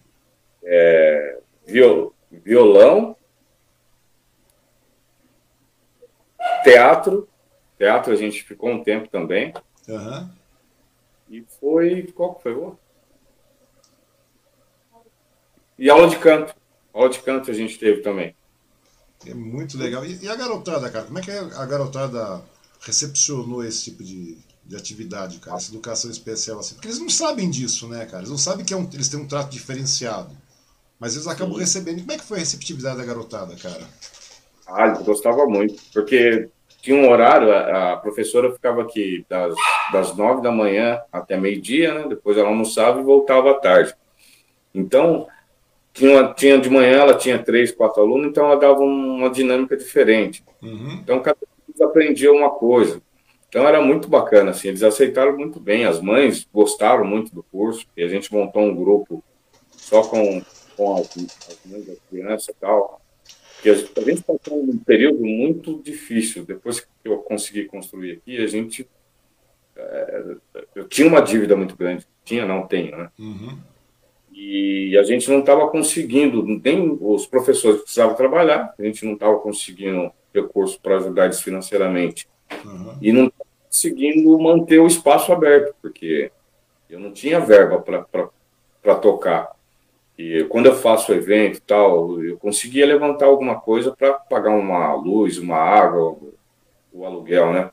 [0.63, 3.15] é, viol, violão,
[6.63, 7.29] teatro,
[7.77, 9.53] teatro a gente ficou um tempo também.
[9.87, 10.29] Uhum.
[11.29, 12.11] E foi.
[12.13, 12.77] Qual que foi o?
[15.77, 16.55] E aula de canto.
[16.93, 18.35] Aula de canto a gente teve também.
[19.25, 20.05] É muito legal.
[20.05, 21.05] E, e a garotada, cara?
[21.05, 22.41] Como é que a garotada
[22.81, 25.57] recepcionou esse tipo de, de atividade, cara?
[25.57, 26.75] Essa educação especial assim?
[26.75, 28.19] Porque eles não sabem disso, né, cara?
[28.19, 30.35] Eles não sabem que é um, eles têm um trato diferenciado.
[30.99, 31.59] Mas eles acabam Sim.
[31.59, 31.99] recebendo.
[31.99, 33.87] Como é que foi a receptividade da garotada, cara?
[34.67, 35.81] Ah, eu gostava muito.
[35.93, 36.49] Porque
[36.81, 39.55] tinha um horário, a, a professora ficava aqui das,
[39.91, 42.07] das nove da manhã até meio-dia, né?
[42.07, 43.93] Depois ela almoçava e voltava à tarde.
[44.73, 45.27] Então,
[45.95, 50.43] tinha, tinha de manhã, ela tinha três, quatro alunos, então ela dava uma dinâmica diferente.
[50.61, 50.99] Uhum.
[51.01, 51.37] Então, cada
[51.79, 53.01] um aprendia uma coisa.
[53.47, 55.85] Então, era muito bacana, assim, eles aceitaram muito bem.
[55.85, 59.23] As mães gostaram muito do curso, e a gente montou um grupo
[59.71, 60.41] só com,
[60.75, 63.01] com as, as mães das crianças e tal.
[63.63, 66.43] E a gente passou um período muito difícil.
[66.43, 68.87] Depois que eu consegui construir aqui, a gente.
[69.75, 70.35] É,
[70.75, 72.05] eu tinha uma dívida muito grande.
[72.23, 73.09] Tinha, não tenho, né?
[73.17, 73.57] Uhum.
[74.47, 79.39] E a gente não estava conseguindo, nem os professores precisavam trabalhar, a gente não estava
[79.39, 82.27] conseguindo recursos para ajudar eles financeiramente.
[82.63, 82.95] Uhum.
[83.01, 83.31] E não
[83.67, 86.31] conseguindo manter o espaço aberto, porque
[86.87, 87.83] eu não tinha verba
[88.83, 89.51] para tocar.
[90.15, 94.93] E quando eu faço evento e tal, eu conseguia levantar alguma coisa para pagar uma
[94.93, 96.15] luz, uma água,
[96.93, 97.71] o aluguel, né?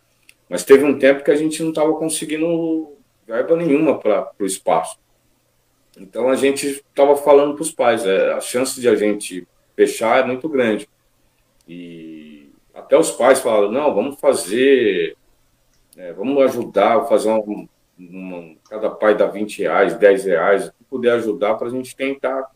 [0.48, 2.96] Mas teve um tempo que a gente não estava conseguindo
[3.26, 4.96] verba nenhuma para o espaço.
[5.98, 10.20] Então a gente estava falando para os pais, é, a chance de a gente fechar
[10.20, 10.88] é muito grande.
[11.68, 15.16] E até os pais falaram, não, vamos fazer,
[15.96, 21.54] é, vamos ajudar, fazer um, cada pai dá 20 reais, 10 reais, que puder ajudar
[21.54, 22.50] para a gente tentar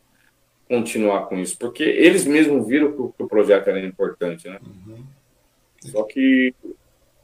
[0.69, 4.59] continuar com isso, porque eles mesmos viram que o, que o projeto era importante, né?
[4.65, 5.05] Uhum.
[5.81, 6.53] Só que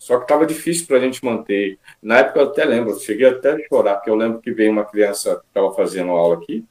[0.03, 1.79] só que estava difícil para a gente manter.
[2.03, 4.73] Na época eu até lembro, eu cheguei até a chorar, porque eu lembro que veio
[4.73, 6.65] uma criança que estava fazendo aula aqui,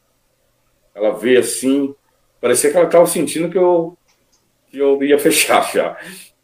[0.94, 1.96] ela veio assim,
[2.42, 3.98] parecia que ela estava sentindo que eu,
[4.70, 5.98] que eu ia fechar já.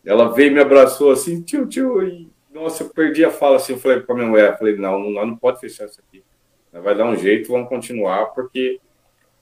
[0.06, 3.80] Ela veio me abraçou assim, tio, tio, e nossa, eu perdi a fala assim, eu
[3.80, 6.24] falei para minha mulher, falei, não, não, não pode fechar isso aqui.
[6.72, 8.80] Vai dar um jeito, vamos continuar, porque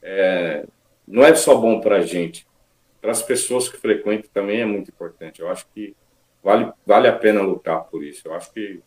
[0.02, 0.66] é,
[1.08, 2.48] não é só bom para a gente,
[3.00, 5.42] para as pessoas que frequentam também é muito importante.
[5.42, 5.96] Eu acho que
[6.46, 8.22] vale, vale a pena lutar por isso.
[8.26, 8.82] Eu acho que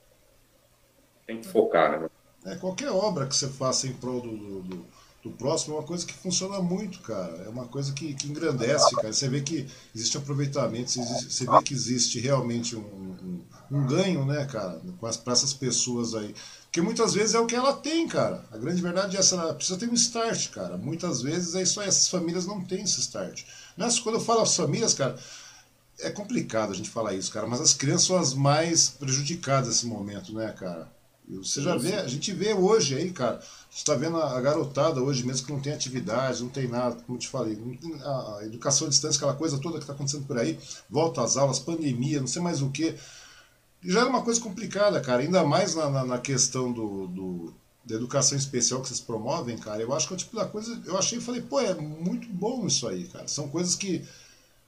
[1.26, 2.08] tem que focar, né?
[2.46, 4.86] É, qualquer obra que você faça em prol do, do,
[5.24, 7.42] do, próximo é uma coisa que funciona muito, cara.
[7.44, 9.12] É uma coisa que, que engrandece, cara.
[9.12, 14.46] Você vê que existe aproveitamento, você, vê que existe realmente um, um, um ganho, né,
[14.46, 16.34] cara, para essas pessoas aí.
[16.62, 18.44] Porque muitas vezes é o que ela tem, cara.
[18.52, 20.78] A grande verdade é essa, ela precisa ter um start, cara.
[20.78, 23.42] Muitas vezes é aí, essas famílias não têm esse start.
[23.76, 25.18] Mas quando eu falo as famílias, cara,
[26.00, 29.86] é complicado a gente falar isso, cara, mas as crianças são as mais prejudicadas nesse
[29.86, 30.90] momento, né, cara?
[31.36, 35.02] Você já vê, a gente vê hoje aí, cara, a gente tá vendo a garotada
[35.02, 37.58] hoje mesmo que não tem atividade, não tem nada, como eu te falei,
[38.02, 41.58] a educação à distância, aquela coisa toda que está acontecendo por aí, volta às aulas,
[41.58, 42.94] pandemia, não sei mais o que.
[43.82, 47.96] Já era uma coisa complicada, cara, ainda mais na, na, na questão do, do, da
[47.96, 49.82] educação especial que vocês promovem, cara.
[49.82, 52.26] Eu acho que é o tipo da coisa, eu achei e falei, pô, é muito
[52.28, 53.28] bom isso aí, cara.
[53.28, 54.02] São coisas que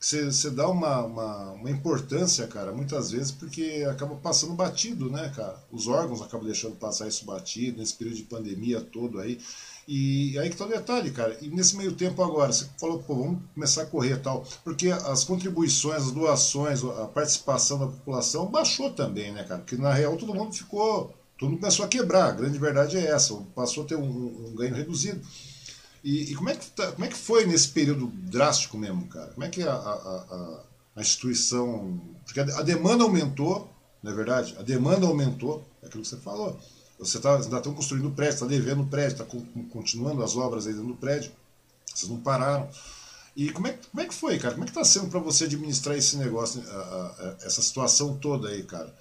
[0.01, 5.63] você dá uma, uma, uma, importância, cara, muitas vezes, porque acaba passando batido, né, cara?
[5.71, 9.39] Os órgãos acabam deixando passar isso batido, nesse período de pandemia todo aí.
[9.87, 11.37] E aí que tá o detalhe, cara.
[11.43, 14.43] E nesse meio tempo agora, você falou, pô, vamos começar a correr tal.
[14.65, 19.61] Porque as contribuições, as doações, a participação da população baixou também, né, cara?
[19.61, 21.15] Porque na real todo mundo ficou.
[21.39, 22.29] Todo mundo começou a quebrar.
[22.29, 23.35] A grande verdade é essa.
[23.55, 25.21] Passou a ter um, um ganho reduzido.
[26.03, 29.33] E, e, como, é que tá, como é que foi nesse período drástico mesmo, cara?
[29.33, 30.61] Como é que a, a, a,
[30.97, 32.01] a instituição.
[32.25, 33.71] Porque a, demanda aumentou,
[34.03, 34.57] não é verdade?
[34.59, 36.59] A demanda aumentou, é aquilo que você falou.
[36.99, 39.25] Você tá, ainda estão construindo prédio, está devendo prédio, está
[39.71, 41.33] continuando as obras aí dentro do prédio.
[41.87, 42.69] Vocês não pararam.
[43.35, 44.55] E como é, como é que foi, cara?
[44.55, 46.63] Como é que está sendo para você administrar esse negócio,
[47.43, 48.95] essa situação toda aí, cara?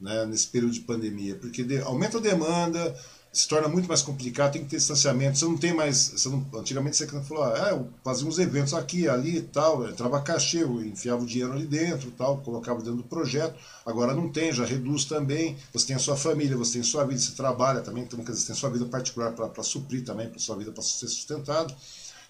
[0.00, 1.36] Né, nesse período de pandemia?
[1.36, 2.96] Porque de, aumenta a demanda,
[3.32, 5.38] se torna muito mais complicado, tem que ter distanciamento.
[5.38, 5.96] Você não tem mais.
[6.08, 10.20] Você não, antigamente você falou, ah, eu fazia uns eventos aqui, ali e tal, entrava
[10.20, 13.54] cachê, eu enfiava o dinheiro ali dentro tal, colocava dentro do projeto.
[13.84, 15.56] Agora não tem, já reduz também.
[15.72, 18.32] Você tem a sua família, você tem a sua vida, você trabalha também, então, quer
[18.32, 21.06] dizer, você tem a sua vida particular para suprir também, para sua vida para ser
[21.06, 21.74] sustentado.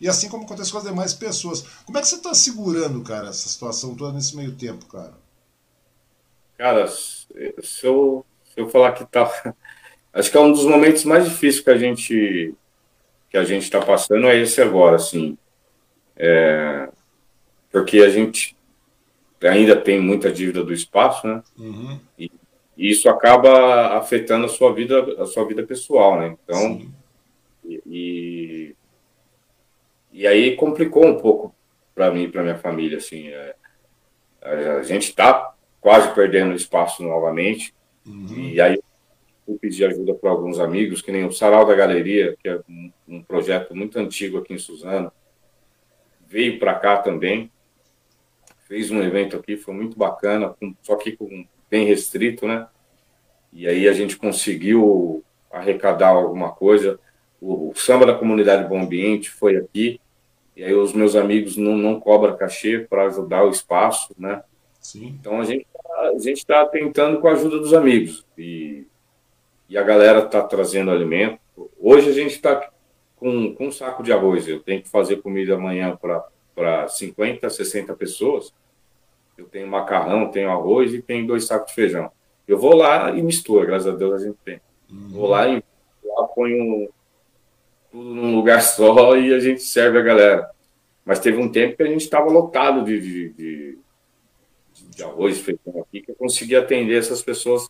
[0.00, 1.64] E assim como acontece com as demais pessoas.
[1.84, 5.14] Como é que você está segurando, cara, essa situação toda nesse meio tempo, cara?
[6.56, 7.26] Cara, se
[7.82, 9.26] eu, se eu falar que tá
[10.12, 12.54] acho que é um dos momentos mais difíceis que a gente
[13.30, 15.36] que a gente está passando é esse agora, assim,
[16.16, 16.88] é,
[17.70, 18.56] porque a gente
[19.42, 21.42] ainda tem muita dívida do espaço, né?
[21.58, 22.00] Uhum.
[22.18, 22.32] E,
[22.76, 26.36] e, isso acaba afetando a sua vida, a sua vida pessoal, né?
[26.42, 26.90] Então,
[27.64, 28.76] e, e,
[30.10, 31.54] e aí complicou um pouco
[31.94, 33.54] para mim, para minha família, assim, é,
[34.40, 37.74] a, a gente está quase perdendo espaço novamente.
[38.06, 38.50] Uhum.
[38.52, 38.80] E aí
[39.48, 42.92] fui pedir ajuda para alguns amigos, que nem o Sarau da Galeria, que é um,
[43.08, 45.10] um projeto muito antigo aqui em Suzano,
[46.26, 47.50] veio para cá também,
[48.66, 52.66] fez um evento aqui, foi muito bacana, com, só que com, bem restrito, né?
[53.50, 57.00] E aí a gente conseguiu arrecadar alguma coisa.
[57.40, 59.98] O, o samba da comunidade Bom Ambiente foi aqui,
[60.54, 64.42] e aí os meus amigos não, não cobram cachê para ajudar o espaço, né?
[64.78, 65.16] Sim.
[65.18, 65.66] Então a gente
[65.98, 68.86] a gente está tentando com a ajuda dos amigos e
[69.68, 71.38] e a galera está trazendo alimento.
[71.78, 72.70] Hoje a gente está
[73.16, 74.48] com, com um saco de arroz.
[74.48, 75.98] Eu tenho que fazer comida amanhã
[76.54, 78.54] para 50, 60 pessoas.
[79.36, 82.10] Eu tenho macarrão, tenho arroz e tenho dois sacos de feijão.
[82.46, 84.60] Eu vou lá e misturo, graças a Deus a gente tem.
[84.90, 85.08] Uhum.
[85.10, 85.62] Vou lá e
[86.02, 86.88] lá ponho
[87.90, 90.50] tudo num lugar só e a gente serve a galera.
[91.04, 93.78] Mas teve um tempo que a gente estava lotado de, de, de,
[94.90, 97.68] de arroz e feijão aqui, que eu consegui atender essas pessoas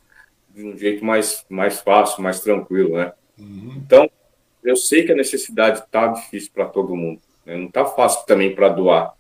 [0.59, 3.13] de um jeito mais, mais fácil, mais tranquilo, né?
[3.39, 3.75] Uhum.
[3.77, 4.11] Então,
[4.65, 7.21] eu sei que a necessidade está difícil para todo mundo.
[7.47, 7.57] Né?
[7.57, 9.15] Não está fácil também para doar.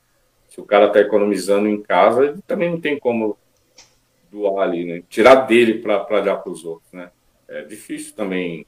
[0.48, 3.38] Se o cara está economizando em casa, ele também não tem como
[4.32, 5.02] doar ali, né?
[5.08, 7.10] Tirar dele para dar para os outros, né?
[7.46, 8.66] É difícil também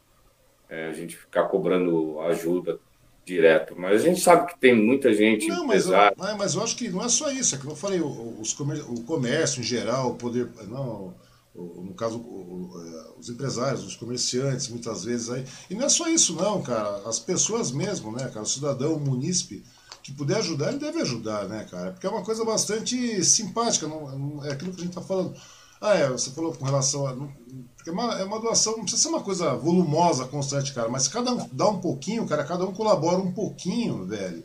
[0.68, 2.78] é, a gente ficar cobrando ajuda
[3.24, 5.92] direto, mas a gente sabe que tem muita gente não, mas eu,
[6.38, 9.02] mas eu acho que não é só isso, é que eu falei, os comer, o
[9.02, 11.14] comércio em geral, o poder, não,
[11.60, 12.24] no caso
[13.18, 17.18] os empresários, os comerciantes, muitas vezes aí, e não é só isso não, cara, as
[17.18, 19.64] pessoas mesmo, né, cara, o cidadão, o munícipe,
[20.02, 24.44] que puder ajudar, ele deve ajudar, né, cara, porque é uma coisa bastante simpática, não,
[24.44, 25.34] é aquilo que a gente está falando,
[25.80, 27.16] ah, é, você falou com relação a.
[27.74, 31.08] Porque é uma, é uma doação, não precisa ser uma coisa volumosa, constante, cara, mas
[31.08, 34.44] cada um dá um pouquinho, cara, cada um colabora um pouquinho, velho.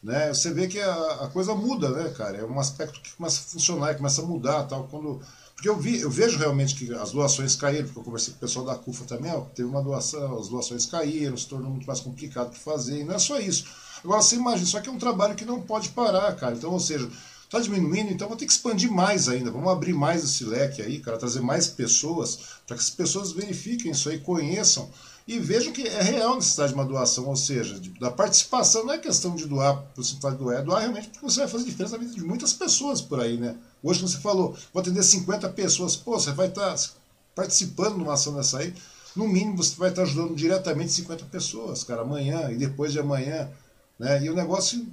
[0.00, 0.32] Né?
[0.32, 2.38] Você vê que a, a coisa muda, né, cara?
[2.38, 4.84] É um aspecto que começa a funcionar, começa a mudar tal.
[4.84, 5.20] Quando...
[5.56, 8.40] Porque eu, vi, eu vejo realmente que as doações caíram, porque eu conversei com o
[8.40, 11.98] pessoal da CUFA também, ó, teve uma doação, as doações caíram, se tornou muito mais
[11.98, 13.64] complicado de fazer, e não é só isso.
[14.04, 16.54] Agora você imagina, só que é um trabalho que não pode parar, cara.
[16.54, 17.10] Então, ou seja,
[17.46, 19.52] Está diminuindo, então vou ter que expandir mais ainda.
[19.52, 23.92] Vamos abrir mais esse leque aí, cara, trazer mais pessoas, para que as pessoas verifiquem
[23.92, 24.90] isso aí, conheçam
[25.26, 28.84] e vejam que é real a necessidade de uma doação, ou seja, de, da participação.
[28.84, 31.64] Não é questão de doar por simplesmente doar, é doar realmente porque você vai fazer
[31.64, 33.56] diferença na vida de muitas pessoas por aí, né?
[33.82, 36.90] Hoje, você falou, vou atender 50 pessoas, pô, você vai estar tá
[37.34, 38.72] participando de uma ação dessa aí,
[39.16, 43.00] no mínimo você vai estar tá ajudando diretamente 50 pessoas, cara, amanhã e depois de
[43.00, 43.50] amanhã.
[43.98, 44.24] Né?
[44.24, 44.86] E o negócio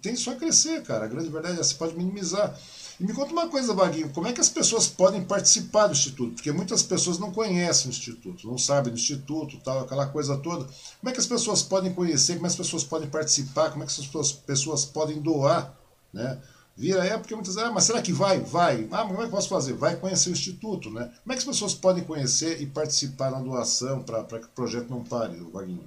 [0.00, 1.04] tem só a crescer, cara.
[1.04, 2.58] A grande verdade é você pode minimizar.
[2.98, 6.34] E me conta uma coisa, Vaguinho, como é que as pessoas podem participar do Instituto?
[6.34, 10.64] Porque muitas pessoas não conhecem o Instituto, não sabem do Instituto, tal, aquela coisa toda.
[10.64, 13.84] Como é que as pessoas podem conhecer, como é que as pessoas podem participar, como
[13.84, 15.76] é que as pessoas podem doar,
[16.12, 16.38] né?
[16.76, 18.38] Vira é porque muitas vezes, ah, mas será que vai?
[18.38, 18.86] Vai.
[18.90, 19.72] Ah, mas como é que posso fazer?
[19.72, 21.10] Vai conhecer o Instituto, né?
[21.22, 24.90] Como é que as pessoas podem conhecer e participar na doação para que o projeto
[24.90, 25.84] não pare, Vaguinho?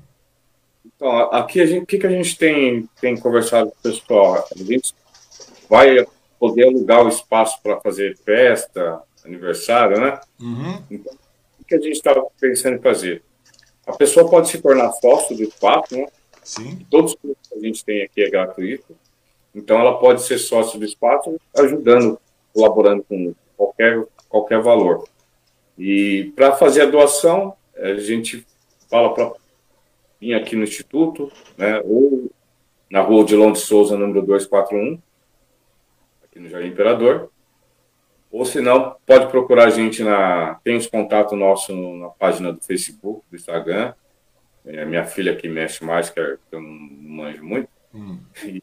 [0.83, 4.47] Então, aqui a gente, o que, que a gente tem, tem conversado com o pessoal?
[4.51, 4.93] A gente
[5.69, 6.07] vai
[6.39, 10.19] poder alugar o espaço para fazer festa, aniversário, né?
[10.39, 10.81] Uhum.
[10.89, 11.13] Então,
[11.59, 13.21] o que a gente estava pensando em fazer?
[13.85, 16.07] A pessoa pode se tornar sócio do espaço, né?
[16.43, 16.85] Sim.
[16.89, 18.95] Todos os que a gente tem aqui é gratuito.
[19.53, 22.19] Então, ela pode ser sócio do espaço, ajudando,
[22.53, 25.07] colaborando com qualquer, qualquer valor.
[25.77, 28.45] E para fazer a doação, a gente
[28.89, 29.31] fala para
[30.19, 32.29] vir aqui no Instituto, né, ou
[32.89, 34.99] na rua de Souza, número 241,
[36.39, 37.29] aqui no Jardim Imperador.
[38.31, 40.55] Ou se não, pode procurar a gente na.
[40.63, 43.93] Tem os contatos nossos na página do Facebook, do Instagram.
[44.65, 47.69] É minha filha que mexe mais, que eu não manjo muito.
[47.93, 48.19] Hum.
[48.43, 48.61] E,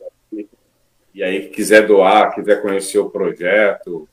[1.14, 4.08] e aí, quiser doar, quiser conhecer o projeto,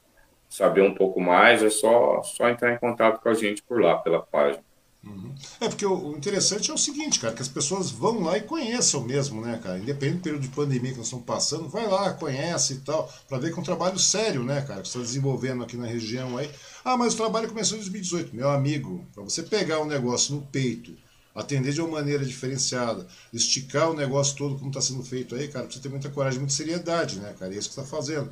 [0.50, 3.98] saber um pouco mais, é só, só entrar em contato com a gente por lá,
[3.98, 4.64] pela página.
[5.04, 5.36] Uhum.
[5.60, 9.04] É porque o, interessante é o seguinte, cara, que as pessoas vão lá e conheçam
[9.04, 9.78] mesmo, né, cara?
[9.78, 13.38] Independente do período de pandemia que nós estamos passando, vai lá, conhece e tal, para
[13.38, 16.50] ver que é um trabalho sério, né, cara, que está desenvolvendo aqui na região aí.
[16.86, 18.34] Ah, mas o trabalho começou em 2018.
[18.34, 20.96] Meu amigo, para você pegar um negócio no peito,
[21.36, 25.66] atender de uma maneira diferenciada, esticar o negócio todo como está sendo feito aí, cara,
[25.66, 27.54] precisa ter muita coragem, muita seriedade, né, cara?
[27.54, 28.30] É isso que está fazendo.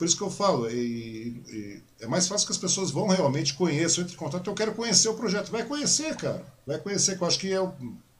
[0.00, 3.52] Por isso que eu falo, e, e, é mais fácil que as pessoas vão realmente
[3.52, 4.48] conheçam, entre em contato.
[4.48, 5.52] Eu quero conhecer o projeto.
[5.52, 6.42] Vai conhecer, cara.
[6.66, 7.70] Vai conhecer, que eu acho que é o,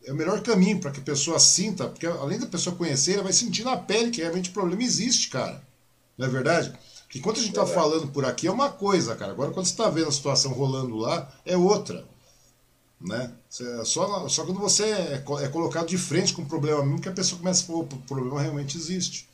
[0.05, 3.23] é o melhor caminho para que a pessoa sinta, porque além da pessoa conhecer, ela
[3.23, 5.65] vai sentir na pele que realmente o problema existe, cara.
[6.19, 6.71] Não é verdade?
[7.09, 9.33] Que enquanto a gente está falando por aqui é uma coisa, cara.
[9.33, 12.05] Agora, quando você está vendo a situação rolando lá, é outra.
[13.01, 13.33] Né?
[13.87, 17.13] Só, só quando você é, é colocado de frente com o problema mesmo que a
[17.13, 19.30] pessoa começa a falar, o problema realmente existe.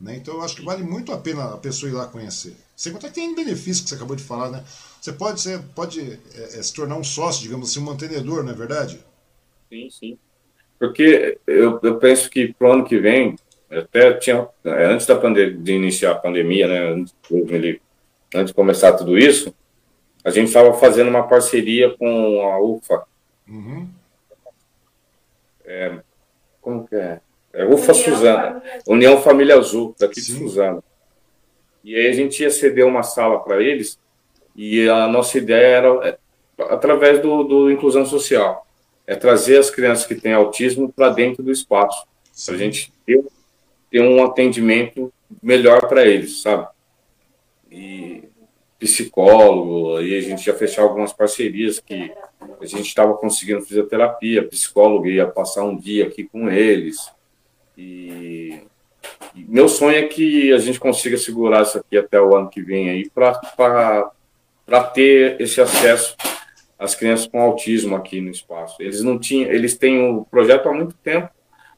[0.00, 0.16] Né?
[0.16, 2.54] Então eu acho que vale muito a pena a pessoa ir lá conhecer.
[2.76, 4.62] Sem contar que tem benefício que você acabou de falar, né?
[5.00, 8.52] Você pode, você pode é, é, se tornar um sócio, digamos assim, um mantenedor, não
[8.52, 9.00] é verdade?
[9.70, 10.18] Sim, sim.
[10.78, 13.36] Porque eu, eu penso que pro ano que vem,
[13.70, 17.14] até tinha, é, antes da de iniciar a pandemia, né, antes,
[18.34, 19.54] antes de começar tudo isso,
[20.22, 23.04] a gente estava fazendo uma parceria com a UFA.
[23.48, 23.88] Uhum.
[25.64, 26.00] É,
[26.60, 27.20] como que é?
[27.56, 30.34] É UFA União Suzana, União Família Azul, daqui Sim.
[30.34, 30.84] de Suzana.
[31.82, 33.98] E aí a gente ia ceder uma sala para eles,
[34.54, 36.18] e a nossa ideia era, é,
[36.64, 38.66] através do, do Inclusão Social,
[39.06, 42.06] é trazer as crianças que têm autismo para dentro do espaço,
[42.44, 43.24] para a gente ter,
[43.90, 45.10] ter um atendimento
[45.42, 46.68] melhor para eles, sabe?
[47.70, 48.24] E
[48.78, 52.12] psicólogo, aí a gente já fechar algumas parcerias que
[52.60, 57.15] a gente estava conseguindo fisioterapia, psicólogo ia passar um dia aqui com eles,
[57.76, 58.62] e
[59.34, 62.88] meu sonho é que a gente consiga segurar isso aqui até o ano que vem
[62.88, 64.10] aí para
[64.94, 66.16] ter esse acesso
[66.78, 68.76] às crianças com autismo aqui no espaço.
[68.80, 71.28] Eles não tinham, eles têm o projeto há muito tempo,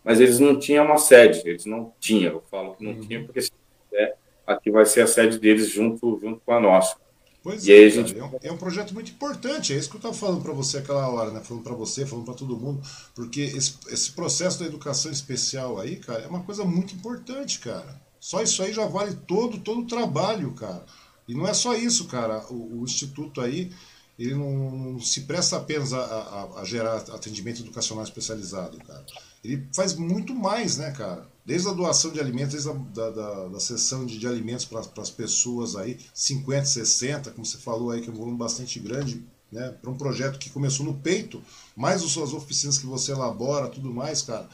[0.05, 3.01] mas eles não tinham uma sede, eles não tinham, eu falo que não uhum.
[3.01, 3.53] tinham, porque se
[3.91, 6.97] quiser, aqui vai ser a sede deles junto, junto com a nossa.
[7.43, 8.19] Pois e é, aí, gente...
[8.19, 10.79] é, um, é, um, projeto muito importante, é isso que eu estava falando para você
[10.79, 11.41] aquela hora, né?
[11.41, 12.83] Falando para você, falando para todo mundo,
[13.15, 18.01] porque esse, esse processo da educação especial aí, cara, é uma coisa muito importante, cara.
[18.21, 20.85] Só isso aí já vale todo, todo o trabalho, cara.
[21.29, 22.45] E não é só isso, cara.
[22.51, 23.71] O, o Instituto aí,
[24.19, 29.05] ele não, não, se presta apenas a, a, a gerar atendimento educacional especializado, cara.
[29.45, 31.27] Ele faz muito mais, né, cara?
[31.49, 34.81] Desde a doação de alimentos, desde a da, da, da sessão de, de alimentos para
[34.81, 39.25] as pessoas aí, 50, 60, como você falou aí, que é um volume bastante grande,
[39.51, 39.71] né?
[39.81, 41.43] Para um projeto que começou no peito,
[41.75, 44.47] mais as suas oficinas que você elabora, tudo mais, cara.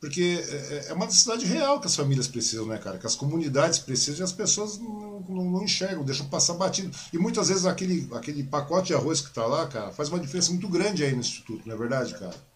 [0.00, 2.96] Porque é, é uma necessidade real que as famílias precisam, né, cara?
[2.96, 6.90] Que as comunidades precisam e as pessoas não, não, não enxergam, deixam passar batido.
[7.12, 10.50] E muitas vezes aquele, aquele pacote de arroz que está lá, cara, faz uma diferença
[10.52, 12.53] muito grande aí no Instituto, não é verdade, cara?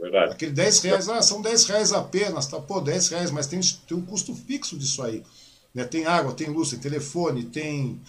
[0.00, 0.32] Verdade.
[0.32, 2.58] Aquele 10 reais, ah, são 10 reais apenas, tá?
[2.58, 5.22] Pô, 10 reais, mas tem, tem um custo fixo disso aí.
[5.74, 5.84] Né?
[5.84, 8.00] Tem água, tem luz, tem telefone, tem,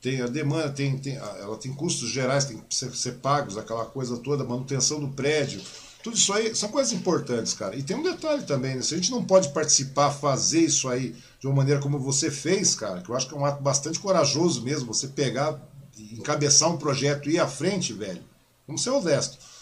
[0.00, 3.84] tem a demanda, tem, tem, ela tem custos gerais, tem que ser, ser pagos, aquela
[3.84, 5.62] coisa toda, manutenção do prédio.
[6.02, 7.76] Tudo isso aí são coisas importantes, cara.
[7.76, 8.82] E tem um detalhe também, né?
[8.82, 12.74] Se a gente não pode participar, fazer isso aí de uma maneira como você fez,
[12.74, 15.60] cara, que eu acho que é um ato bastante corajoso mesmo, você pegar,
[15.96, 18.22] encabeçar um projeto e ir à frente, velho.
[18.66, 19.55] Vamos ser honestos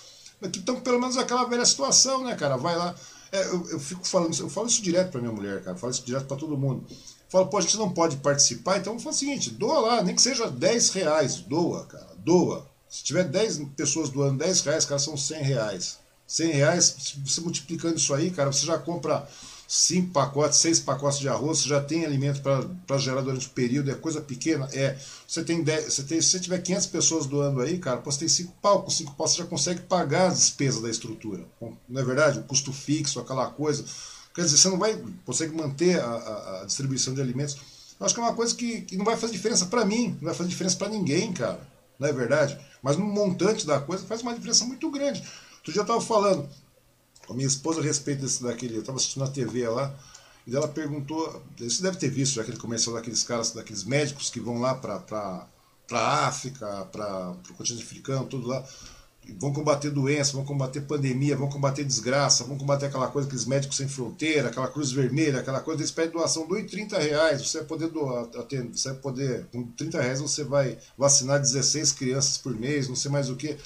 [0.48, 2.56] que estão pelo menos aquela velha situação, né, cara?
[2.56, 2.94] Vai lá.
[3.32, 5.76] É, eu, eu, fico falando, eu falo isso direto pra minha mulher, cara.
[5.76, 6.84] Eu falo isso direto pra todo mundo.
[6.88, 6.96] Eu
[7.28, 10.22] falo, pô, a gente não pode participar, então falo o seguinte, doa lá, nem que
[10.22, 12.66] seja 10 reais, doa, cara, doa.
[12.88, 15.98] Se tiver 10 pessoas doando 10 reais, cara, são 100 reais.
[16.26, 19.28] 100 reais, você multiplicando isso aí, cara, você já compra
[19.74, 23.90] cinco pacotes, seis pacotes de arroz, você já tem alimento para gerar durante o período,
[23.90, 24.68] é coisa pequena.
[24.72, 24.96] É,
[25.26, 28.28] você tem, dez, você tem se você tiver 500 pessoas doando aí, cara, você tem
[28.28, 31.44] cinco pau, com cinco pau você já consegue pagar as despesas da estrutura.
[31.88, 32.38] Não é verdade?
[32.38, 33.84] O custo fixo, aquela coisa.
[34.32, 34.96] Quer dizer, você não vai
[35.26, 37.56] consegue manter a, a, a distribuição de alimentos.
[37.98, 40.26] Eu acho que é uma coisa que, que não vai fazer diferença para mim, não
[40.26, 41.60] vai fazer diferença para ninguém, cara.
[41.98, 42.56] Não é verdade?
[42.80, 45.24] Mas no montante da coisa faz uma diferença muito grande.
[45.64, 46.48] Tu já estava falando,
[47.28, 48.76] a minha esposa a respeito desse, daquele.
[48.76, 49.94] Eu estava assistindo na TV lá,
[50.46, 51.42] e ela perguntou.
[51.58, 55.46] Você deve ter visto aquele comercial daqueles caras, daqueles médicos que vão lá para
[55.92, 58.64] a África, para o continente africano, tudo lá.
[59.40, 63.78] Vão combater doença, vão combater pandemia, vão combater desgraça, vão combater aquela coisa, aqueles médicos
[63.78, 67.66] sem fronteira, aquela cruz vermelha, aquela coisa, eles pedem doação, doe 30 reais, você vai
[67.66, 68.26] poder doar,
[68.70, 73.10] você vai poder, com 30 reais você vai vacinar 16 crianças por mês, não sei
[73.10, 73.56] mais o que.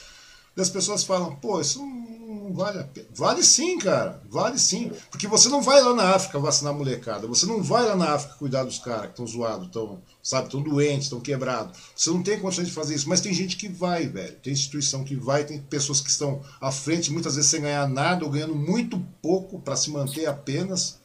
[0.58, 3.06] E as pessoas falam, pô, isso não vale a pena.
[3.14, 4.20] Vale sim, cara.
[4.28, 4.90] Vale sim.
[5.08, 7.28] Porque você não vai lá na África vacinar molecada.
[7.28, 10.60] Você não vai lá na África cuidar dos caras que estão zoados, estão, sabe, estão
[10.60, 11.78] doentes, estão quebrados.
[11.94, 13.08] Você não tem condições de fazer isso.
[13.08, 14.34] Mas tem gente que vai, velho.
[14.42, 18.24] Tem instituição que vai, tem pessoas que estão à frente, muitas vezes sem ganhar nada
[18.24, 20.98] ou ganhando muito pouco para se manter apenas.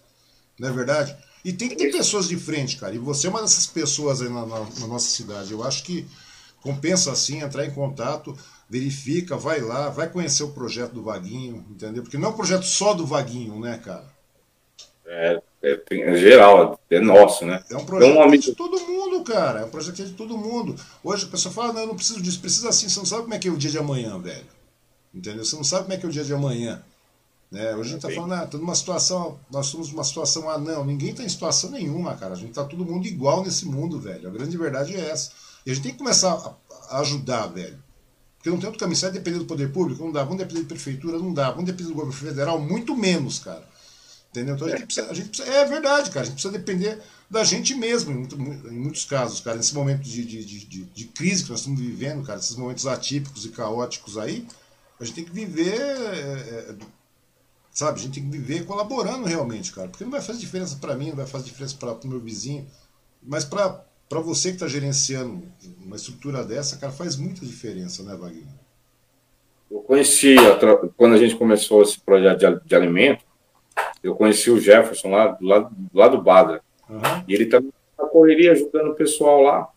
[0.57, 1.15] Não é verdade?
[1.45, 2.95] E tem que ter pessoas de frente, cara.
[2.95, 5.51] E você é uma dessas pessoas aí na, na, na nossa cidade.
[5.51, 6.07] Eu acho que
[6.59, 8.35] compensa assim entrar em contato
[8.69, 12.03] verifica, vai lá, vai conhecer o projeto do Vaguinho, entendeu?
[12.03, 14.11] Porque não é um projeto só do Vaguinho, né, cara?
[15.05, 17.63] É, é, é geral, é nosso, né?
[17.69, 18.43] É um projeto um amigo...
[18.43, 19.61] de todo mundo, cara.
[19.61, 20.75] É um projeto de todo mundo.
[21.03, 23.33] Hoje a pessoa fala, não, eu não preciso disso, precisa assim, você não sabe como
[23.33, 24.45] é que é o dia de amanhã, velho.
[25.13, 25.45] Entendeu?
[25.45, 26.83] Você não sabe como é que é o dia de amanhã.
[27.51, 27.75] Né?
[27.75, 30.83] Hoje a gente está falando, ah, tá numa situação, nós somos numa situação, ah, não,
[30.83, 32.33] ninguém está em situação nenhuma, cara.
[32.33, 34.27] A gente está todo mundo igual nesse mundo, velho.
[34.27, 35.31] A grande verdade é essa.
[35.63, 36.57] E a gente tem que começar
[36.89, 37.77] a ajudar, velho.
[38.43, 38.97] Porque não tem outro caminho.
[38.97, 40.21] Se depender do poder público, não dá.
[40.21, 41.49] Vamos depender da prefeitura, não dá.
[41.49, 43.65] Vamos depender do governo federal, muito menos, cara.
[44.31, 44.55] Entendeu?
[44.55, 46.23] Então a gente, precisa, a gente precisa, É verdade, cara.
[46.23, 49.55] A gente precisa depender da gente mesmo, em, muito, em muitos casos, cara.
[49.55, 53.45] Nesse momento de, de, de, de, crise que nós estamos vivendo, cara, esses momentos atípicos
[53.45, 54.45] e caóticos aí,
[54.99, 55.79] a gente tem que viver.
[55.79, 56.75] É, é,
[57.71, 57.97] sabe?
[57.97, 59.87] A gente tem que viver colaborando realmente, cara.
[59.87, 62.67] Porque não vai fazer diferença para mim, não vai fazer diferença para o meu vizinho.
[63.21, 65.41] Mas para para você que está gerenciando
[65.83, 68.43] uma estrutura dessa, cara, faz muita diferença, né, Wagner?
[69.71, 70.35] Eu conheci,
[70.95, 73.25] quando a gente começou esse projeto de, de alimento,
[74.03, 76.61] eu conheci o Jefferson lá, lá, lá do Badra.
[76.87, 76.99] Uhum.
[77.27, 79.67] E ele também na correria ajudando o pessoal lá.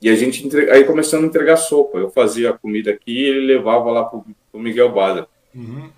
[0.00, 1.98] E a gente aí começando a entregar sopa.
[1.98, 4.20] Eu fazia a comida aqui e ele levava lá para
[4.52, 5.26] o Miguel Badra.
[5.52, 5.90] Uhum.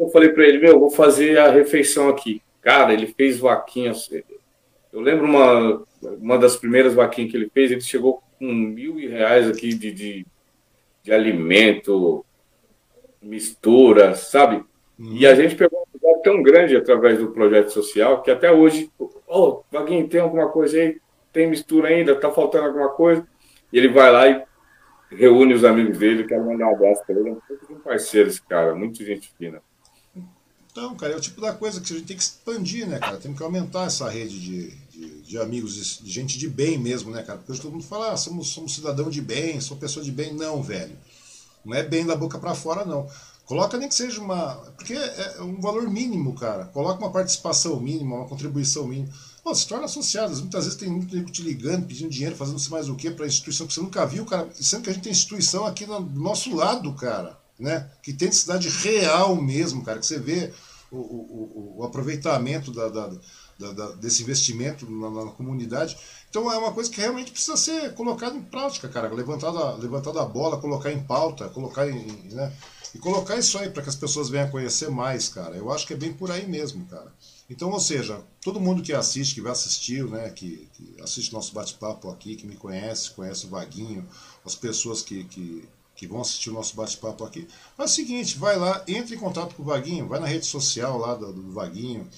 [0.00, 2.42] Eu falei para ele, meu, vou fazer a refeição aqui.
[2.60, 4.10] Cara, ele fez vaquinhas.
[4.92, 9.48] Eu lembro uma, uma das primeiras vaquinhas que ele fez, ele chegou com mil reais
[9.48, 10.26] aqui de, de,
[11.02, 12.24] de alimento,
[13.22, 14.64] mistura, sabe?
[14.98, 15.16] Uhum.
[15.16, 18.90] E a gente pegou é tão grande através do projeto social que até hoje,
[19.26, 20.98] oh, Vaguinho, tem alguma coisa aí?
[21.32, 22.16] Tem mistura ainda?
[22.16, 23.26] Tá faltando alguma coisa?
[23.72, 24.44] E ele vai lá e
[25.10, 27.30] reúne os amigos dele, quero mandar um abraço para ele.
[27.30, 29.62] É um parceiro esse cara, muito gente fina.
[30.70, 33.16] Então, cara, é o tipo da coisa que a gente tem que expandir, né, cara?
[33.16, 37.22] Tem que aumentar essa rede de, de, de amigos, de gente de bem mesmo, né,
[37.22, 37.38] cara?
[37.38, 40.32] Porque hoje todo mundo fala, ah, somos, somos cidadão de bem, sou pessoa de bem.
[40.32, 40.96] Não, velho.
[41.64, 43.08] Não é bem da boca para fora, não.
[43.50, 44.54] Coloca nem que seja uma.
[44.76, 46.66] Porque é um valor mínimo, cara.
[46.66, 49.12] Coloca uma participação mínima, uma contribuição mínima.
[49.42, 50.36] Pô, se torna associado.
[50.36, 53.66] Muitas vezes tem muito tempo te ligando, pedindo dinheiro, fazendo mais o quê para instituição
[53.66, 54.48] que você nunca viu, cara.
[54.54, 57.39] Sendo que a gente tem instituição aqui do nosso lado, cara.
[57.60, 57.88] Né?
[58.02, 59.98] Que tem necessidade real mesmo, cara.
[59.98, 60.52] Que você vê
[60.90, 63.10] o, o, o aproveitamento da, da,
[63.72, 65.96] da, desse investimento na, na, comunidade.
[66.28, 69.12] Então é uma coisa que realmente precisa ser colocada em prática, cara.
[69.12, 72.06] Levantada, levantada a bola, colocar em pauta, colocar em.
[72.32, 72.52] Né?
[72.92, 75.54] E colocar isso aí para que as pessoas venham a conhecer mais, cara.
[75.54, 77.12] Eu acho que é bem por aí mesmo, cara.
[77.48, 81.52] Então, ou seja, todo mundo que assiste, que vai assistir, né, que, que assiste nosso
[81.52, 84.08] bate-papo aqui, que me conhece, conhece o Vaguinho,
[84.44, 85.68] as pessoas que, que,
[86.00, 87.46] que vão assistir o nosso bate-papo aqui,
[87.76, 90.96] faz o seguinte, vai lá, entre em contato com o Vaguinho, vai na rede social
[90.96, 92.08] lá do, do Vaguinho,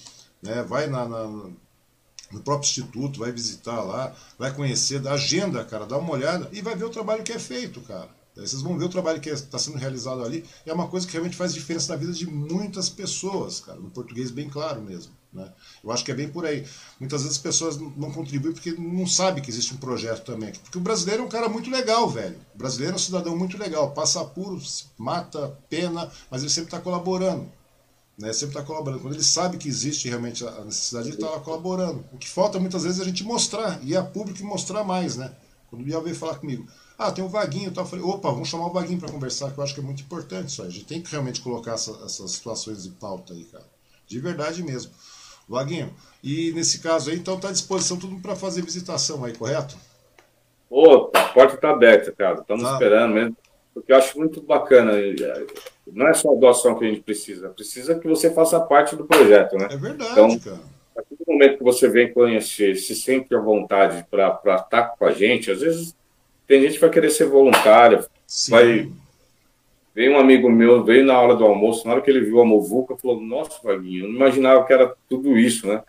[0.41, 5.85] né, vai na, na, no próprio instituto, vai visitar lá, vai conhecer, da agenda, cara,
[5.85, 8.07] dá uma olhada e vai ver o trabalho que é feito, cara.
[8.35, 10.43] Daí vocês vão ver o trabalho que está sendo realizado ali.
[10.65, 13.79] E é uma coisa que realmente faz diferença na vida de muitas pessoas, cara.
[13.79, 15.13] No português bem claro mesmo.
[15.31, 15.51] Né?
[15.83, 16.65] Eu acho que é bem por aí.
[16.99, 20.51] Muitas vezes as pessoas não contribuem porque não sabem que existe um projeto também.
[20.51, 22.37] Porque o brasileiro é um cara muito legal, velho.
[22.55, 23.91] O brasileiro é um cidadão muito legal.
[23.91, 24.59] Passa apuro,
[24.97, 27.51] mata, pena, mas ele sempre está colaborando.
[28.17, 28.31] Né?
[28.33, 29.01] Sempre está colaborando.
[29.01, 32.03] Quando ele sabe que existe realmente a necessidade, ele está colaborando.
[32.11, 35.33] O que falta muitas vezes é a gente mostrar, e a público mostrar mais, né?
[35.73, 36.67] Quando o Biel veio falar comigo,
[36.99, 37.83] ah, tem um vaguinho e tal.
[37.83, 40.03] Eu falei, opa, vamos chamar o vaguinho para conversar, que eu acho que é muito
[40.03, 40.67] importante isso aí.
[40.67, 43.65] A gente tem que realmente colocar essa, essas situações em pauta aí, cara.
[44.05, 44.91] De verdade mesmo.
[45.49, 45.91] Vaguinho,
[46.23, 49.75] e nesse caso aí, então tá à disposição tudo para fazer visitação aí, correto?
[50.69, 52.41] Ô, a porta tá aberta, cara.
[52.41, 52.73] Estamos tá.
[52.73, 53.37] esperando mesmo.
[53.73, 54.91] Porque eu acho muito bacana.
[55.91, 59.05] Não é só a doação que a gente precisa, precisa que você faça parte do
[59.05, 59.69] projeto, né?
[59.71, 60.72] É verdade, então, cara.
[61.23, 65.11] Partir do momento que você vem conhecer, se sente à vontade para estar com a
[65.11, 65.95] gente, às vezes
[66.45, 68.51] tem gente que vai querer ser voluntária, Sim.
[68.51, 68.91] vai.
[69.95, 72.45] Veio um amigo meu, veio na hora do almoço, na hora que ele viu a
[72.45, 75.83] Movuca, falou: Nossa, Vaguinho, eu não imaginava que era tudo isso, né?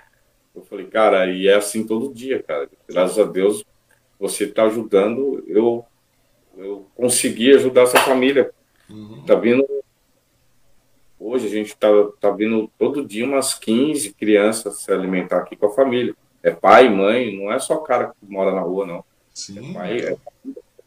[0.54, 2.68] Eu falei, cara, e é assim todo dia, cara.
[2.88, 3.64] Graças a Deus
[4.18, 5.42] você está ajudando.
[5.48, 5.84] Eu,
[6.56, 8.50] eu consegui ajudar essa família.
[8.88, 9.24] Uhum.
[9.26, 9.66] Tá vindo.
[11.26, 11.88] Hoje a gente tá,
[12.20, 16.14] tá vindo todo dia umas 15 crianças se alimentar aqui com a família.
[16.42, 19.04] É pai, mãe, não é só cara que mora na rua, não.
[19.32, 19.70] Sim.
[19.70, 20.16] É pai, é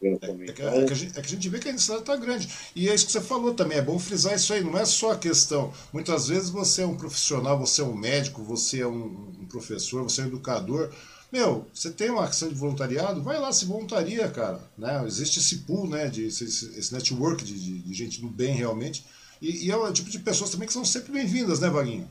[0.00, 2.14] é, é, que, é, que gente, é, que, a gente vê que a necessidade está
[2.14, 2.48] grande.
[2.76, 5.10] E é isso que você falou também, é bom frisar isso aí, não é só
[5.10, 5.72] a questão.
[5.92, 10.04] Muitas vezes você é um profissional, você é um médico, você é um, um professor,
[10.04, 10.90] você é um educador.
[11.32, 14.60] Meu, você tem uma ação de voluntariado, vai lá, se voluntaria, cara.
[14.78, 15.02] Né?
[15.04, 19.04] Existe esse pool, né, de, esse, esse network de, de, de, gente do bem realmente.
[19.40, 22.10] E, e, é o tipo de pessoas também que são sempre bem-vindas, né, Vaguinho?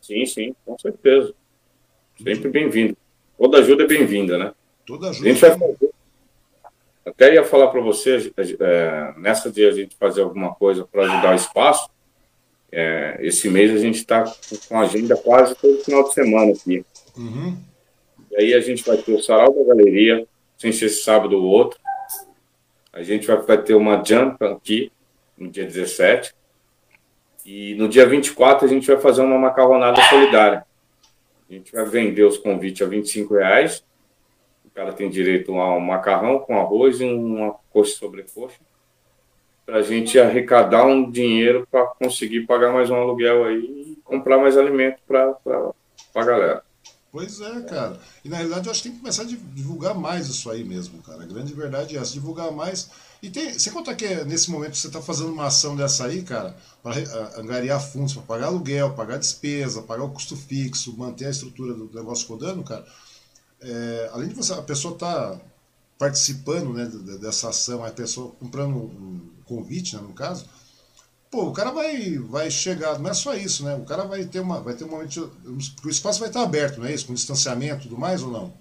[0.00, 1.34] Sim, sim, com certeza.
[2.22, 2.96] Sempre bem-vindo.
[3.38, 4.52] Toda ajuda é bem-vinda, né?
[4.84, 5.28] Toda ajuda.
[5.28, 5.96] A gente vai fazer
[7.06, 11.32] até ia falar para você, é, nessa dia a gente fazer alguma coisa para ajudar
[11.32, 11.88] o espaço.
[12.72, 14.24] É, esse mês a gente está
[14.68, 16.84] com agenda quase todo final de semana aqui.
[17.16, 17.56] Uhum.
[18.32, 20.26] E aí a gente vai ter o Sarau da Galeria,
[20.58, 21.78] sem ser esse sábado ou outro.
[22.92, 24.90] A gente vai, vai ter uma jump aqui,
[25.38, 26.34] no dia 17.
[27.46, 30.66] E no dia 24 a gente vai fazer uma macarronada solidária.
[31.48, 33.84] A gente vai vender os convites a 25 reais
[34.76, 38.58] cara tem direito a um macarrão com arroz e uma coxa sobre coxa,
[39.64, 44.36] para a gente arrecadar um dinheiro para conseguir pagar mais um aluguel aí e comprar
[44.36, 45.34] mais alimento para
[46.14, 46.62] a galera.
[47.10, 47.98] Pois é, cara.
[48.22, 51.02] E na realidade eu acho que tem que começar a divulgar mais isso aí mesmo,
[51.02, 51.22] cara.
[51.22, 52.90] A grande verdade é essa, divulgar mais.
[53.26, 56.56] E tem, você conta que nesse momento você está fazendo uma ação dessa aí, cara,
[56.82, 56.94] para
[57.38, 61.90] angariar fundos, para pagar aluguel, pagar despesa, pagar o custo fixo, manter a estrutura do
[61.92, 62.86] negócio rodando, cara
[63.60, 65.40] é, além de você, a pessoa estar tá
[65.98, 66.86] participando né,
[67.18, 70.46] dessa ação, a pessoa comprando um convite, né, no caso,
[71.30, 73.74] pô, o cara vai, vai chegar, não é só isso, né?
[73.74, 75.32] O cara vai ter uma, vai ter um momento,
[75.84, 77.06] o espaço vai estar aberto, não é isso?
[77.06, 78.54] Com distanciamento tudo mais ou não?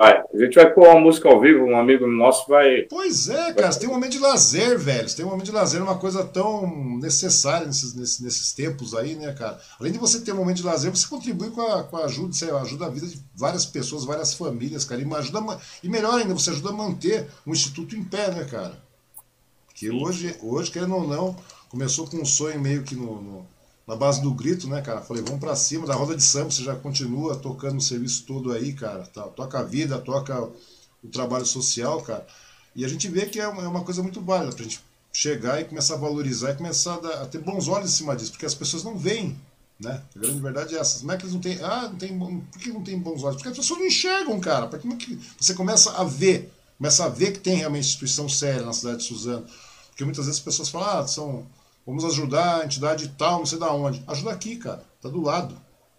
[0.00, 0.18] Vai.
[0.32, 2.86] A gente vai pôr uma música ao vivo, um amigo nosso vai.
[2.88, 5.06] Pois é, cara, você tem um momento de lazer, velho.
[5.06, 9.14] Você tem um momento de lazer, uma coisa tão necessária nesses, nesses, nesses tempos aí,
[9.14, 9.60] né, cara?
[9.78, 12.34] Além de você ter um momento de lazer, você contribui com a, com a ajuda,
[12.50, 15.02] lá, ajuda a vida de várias pessoas, várias famílias, cara.
[15.02, 18.80] E, ajuda, e melhor ainda, você ajuda a manter o instituto em pé, né, cara?
[19.66, 21.36] Porque hoje, hoje, querendo ou não,
[21.68, 23.46] começou com um sonho meio que no, no
[23.90, 25.00] na base do grito, né, cara?
[25.00, 28.52] Falei, vamos para cima, da roda de samba, você já continua tocando o serviço todo
[28.52, 29.02] aí, cara.
[29.02, 30.48] Tá, toca a vida, toca
[31.02, 32.24] o trabalho social, cara.
[32.76, 34.80] E a gente vê que é uma, é uma coisa muito válida pra gente
[35.12, 38.14] chegar e começar a valorizar e começar a, dar, a, ter bons olhos em cima
[38.14, 39.36] disso, porque as pessoas não veem,
[39.80, 40.00] né?
[40.14, 41.00] A grande verdade é essa.
[41.00, 41.58] Como é que eles não têm.
[41.60, 42.16] Ah, não tem.
[42.16, 43.38] Por que não tem bons olhos?
[43.38, 44.68] Porque as pessoas não enxergam, cara.
[44.68, 48.98] Porque você começa a ver, começa a ver que tem realmente instituição séria na cidade
[48.98, 49.44] de Suzano.
[49.88, 51.44] Porque muitas vezes as pessoas falam, ah, são.
[51.86, 54.02] Vamos ajudar a entidade tal, não sei da onde.
[54.06, 54.82] Ajuda aqui, cara.
[55.00, 55.54] Tá do lado.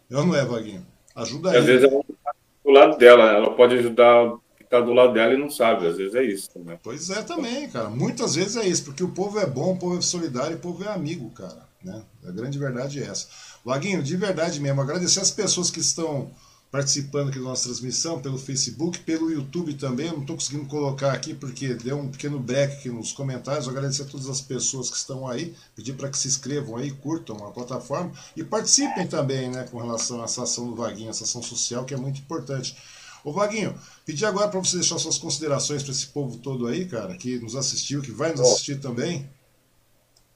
[0.10, 0.86] Eu não é, Vaguinho.
[1.16, 1.58] Ajuda aí.
[1.58, 2.32] Às vezes ela tá
[2.64, 4.34] do lado dela, ela pode ajudar
[4.72, 6.80] tá do lado dela e não sabe, às vezes é isso também.
[6.82, 7.90] Pois é também, cara.
[7.90, 10.82] Muitas vezes é isso, porque o povo é bom, o povo é solidário, o povo
[10.86, 11.68] é amigo, cara.
[11.84, 12.02] Né?
[12.26, 13.28] A grande verdade é essa.
[13.66, 16.32] Vaguinho, de verdade mesmo, agradecer as pessoas que estão
[16.72, 20.08] participando aqui da nossa transmissão pelo Facebook, pelo YouTube também.
[20.08, 23.66] Eu não estou conseguindo colocar aqui porque deu um pequeno break aqui nos comentários.
[23.66, 26.90] Eu agradecer a todas as pessoas que estão aí, pedir para que se inscrevam aí,
[26.90, 31.26] curtam a plataforma e participem também né, com relação a essa ação do Vaguinho, essa
[31.26, 32.78] ação social que é muito importante.
[33.24, 33.76] Ô Vaguinho,
[34.06, 37.56] pedi agora para você deixar suas considerações para esse povo todo aí, cara, que nos
[37.56, 39.30] assistiu, que vai nos assistir também.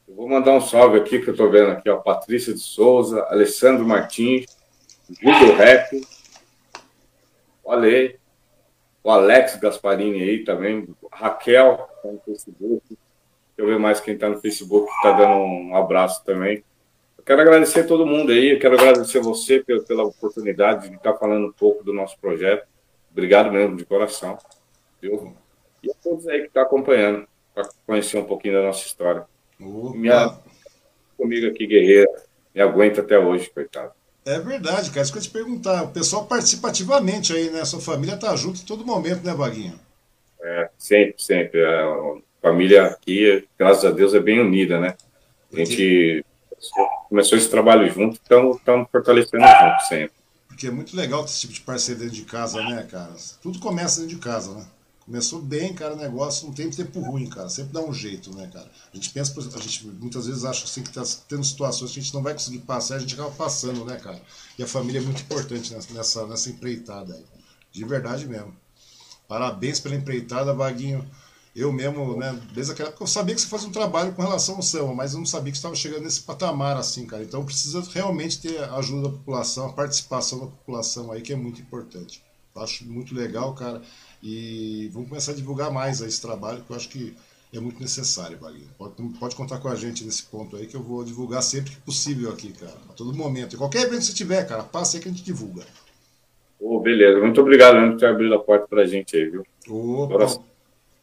[0.08, 3.26] Eu vou mandar um salve aqui, que eu estou vendo aqui, ó, Patrícia de Souza,
[3.30, 4.46] Alessandro Martins,
[5.20, 6.06] Júlio Rep,
[7.66, 8.20] o Ale,
[9.04, 12.84] o Alex Gasparini aí também, Raquel, que tá no Facebook.
[12.88, 12.98] Deixa
[13.58, 16.64] eu ver mais quem está no Facebook, que está dando um abraço também.
[17.26, 21.52] Quero agradecer todo mundo aí, quero agradecer você pela, pela oportunidade de estar falando um
[21.52, 22.68] pouco do nosso projeto.
[23.12, 24.38] Obrigado mesmo, de coração.
[25.02, 25.36] Viu?
[25.82, 29.26] E a todos aí que estão tá acompanhando, para conhecer um pouquinho da nossa história.
[29.60, 29.98] Opa.
[29.98, 30.40] Minha
[31.18, 32.12] comigo aqui, guerreira,
[32.54, 33.94] me aguenta até hoje, coitado.
[34.26, 35.04] É verdade, cara.
[35.04, 35.84] Isso que eu te perguntar.
[35.84, 37.64] O pessoal participa ativamente aí, né?
[37.64, 39.80] Sua família tá junto em todo momento, né, Vaguinho?
[40.42, 41.64] É, sempre, sempre.
[41.64, 44.96] A família aqui, graças a Deus, é bem unida, né?
[45.54, 46.26] A gente
[47.08, 50.16] começou esse trabalho junto, então estamos fortalecendo junto sempre.
[50.48, 53.14] Porque é muito legal esse tipo de parceria dentro de casa, né, cara?
[53.42, 54.66] Tudo começa dentro de casa, né?
[55.06, 57.48] Começou bem, cara, o negócio não tem tempo ruim, cara.
[57.48, 58.72] Sempre dá um jeito, né, cara?
[58.92, 62.02] A gente pensa, a gente muitas vezes acha assim, que tá tendo situações que a
[62.02, 64.20] gente não vai conseguir passar, a gente acaba passando, né, cara?
[64.58, 67.24] E a família é muito importante nessa, nessa empreitada aí.
[67.72, 68.56] De verdade mesmo.
[69.28, 71.08] Parabéns pela empreitada, Vaguinho.
[71.56, 74.56] Eu mesmo, né, desde aquela época, eu sabia que você fazia um trabalho com relação
[74.56, 77.24] ao samba, mas eu não sabia que estava chegando nesse patamar assim, cara.
[77.24, 81.36] Então precisa realmente ter a ajuda da população, a participação da população aí, que é
[81.36, 82.24] muito importante.
[82.56, 83.82] Eu acho muito legal, cara.
[84.22, 87.16] E vamos começar a divulgar mais esse trabalho, que eu acho que
[87.54, 88.70] é muito necessário, Baguinho.
[88.78, 91.78] Pode, pode contar com a gente nesse ponto aí, que eu vou divulgar sempre que
[91.78, 92.76] possível aqui, cara.
[92.90, 93.56] A todo momento.
[93.56, 95.64] E qualquer evento que você tiver, cara, passa aí que a gente divulga.
[96.60, 97.20] Oh, beleza.
[97.20, 99.46] Muito obrigado mesmo por ter abrido a porta pra gente aí, viu?
[99.70, 100.42] Opa.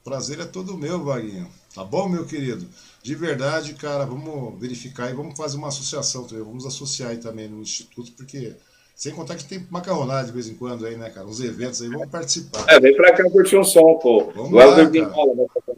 [0.05, 1.48] Prazer é todo meu, Vaguinho.
[1.74, 2.66] Tá bom, meu querido?
[3.02, 6.44] De verdade, cara, vamos verificar e vamos fazer uma associação também.
[6.44, 8.52] Vamos associar aí também no Instituto, porque
[8.94, 11.27] sem contar que tem macarronada de vez em quando aí, né, cara?
[11.27, 12.64] Uns eventos aí, vamos participar.
[12.69, 14.31] É, vem pra cá curtir um som, pô.
[14.35, 14.90] Vamos lá, cara.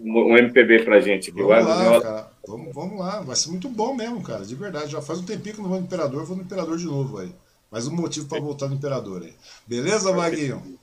[0.01, 1.31] um MPB pra gente.
[1.31, 2.31] Vamos lá, cara.
[2.47, 3.21] Vamos, vamos lá.
[3.21, 4.45] Vai ser muito bom mesmo, cara.
[4.45, 4.93] De verdade.
[4.93, 7.33] Já faz um tempinho que não vou no Imperador, vou no Imperador de novo aí.
[7.71, 9.35] Mais um motivo para voltar no Imperador aí.
[9.67, 10.79] Beleza, Vaguinho?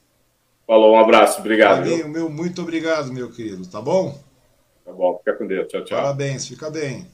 [0.65, 1.79] Falou, um abraço, obrigado.
[1.79, 4.17] Vaguinho, meu, muito obrigado, meu querido, tá bom?
[4.85, 6.01] Tá bom, fica com Deus, tchau, tchau.
[6.01, 7.07] Parabéns, fica bem.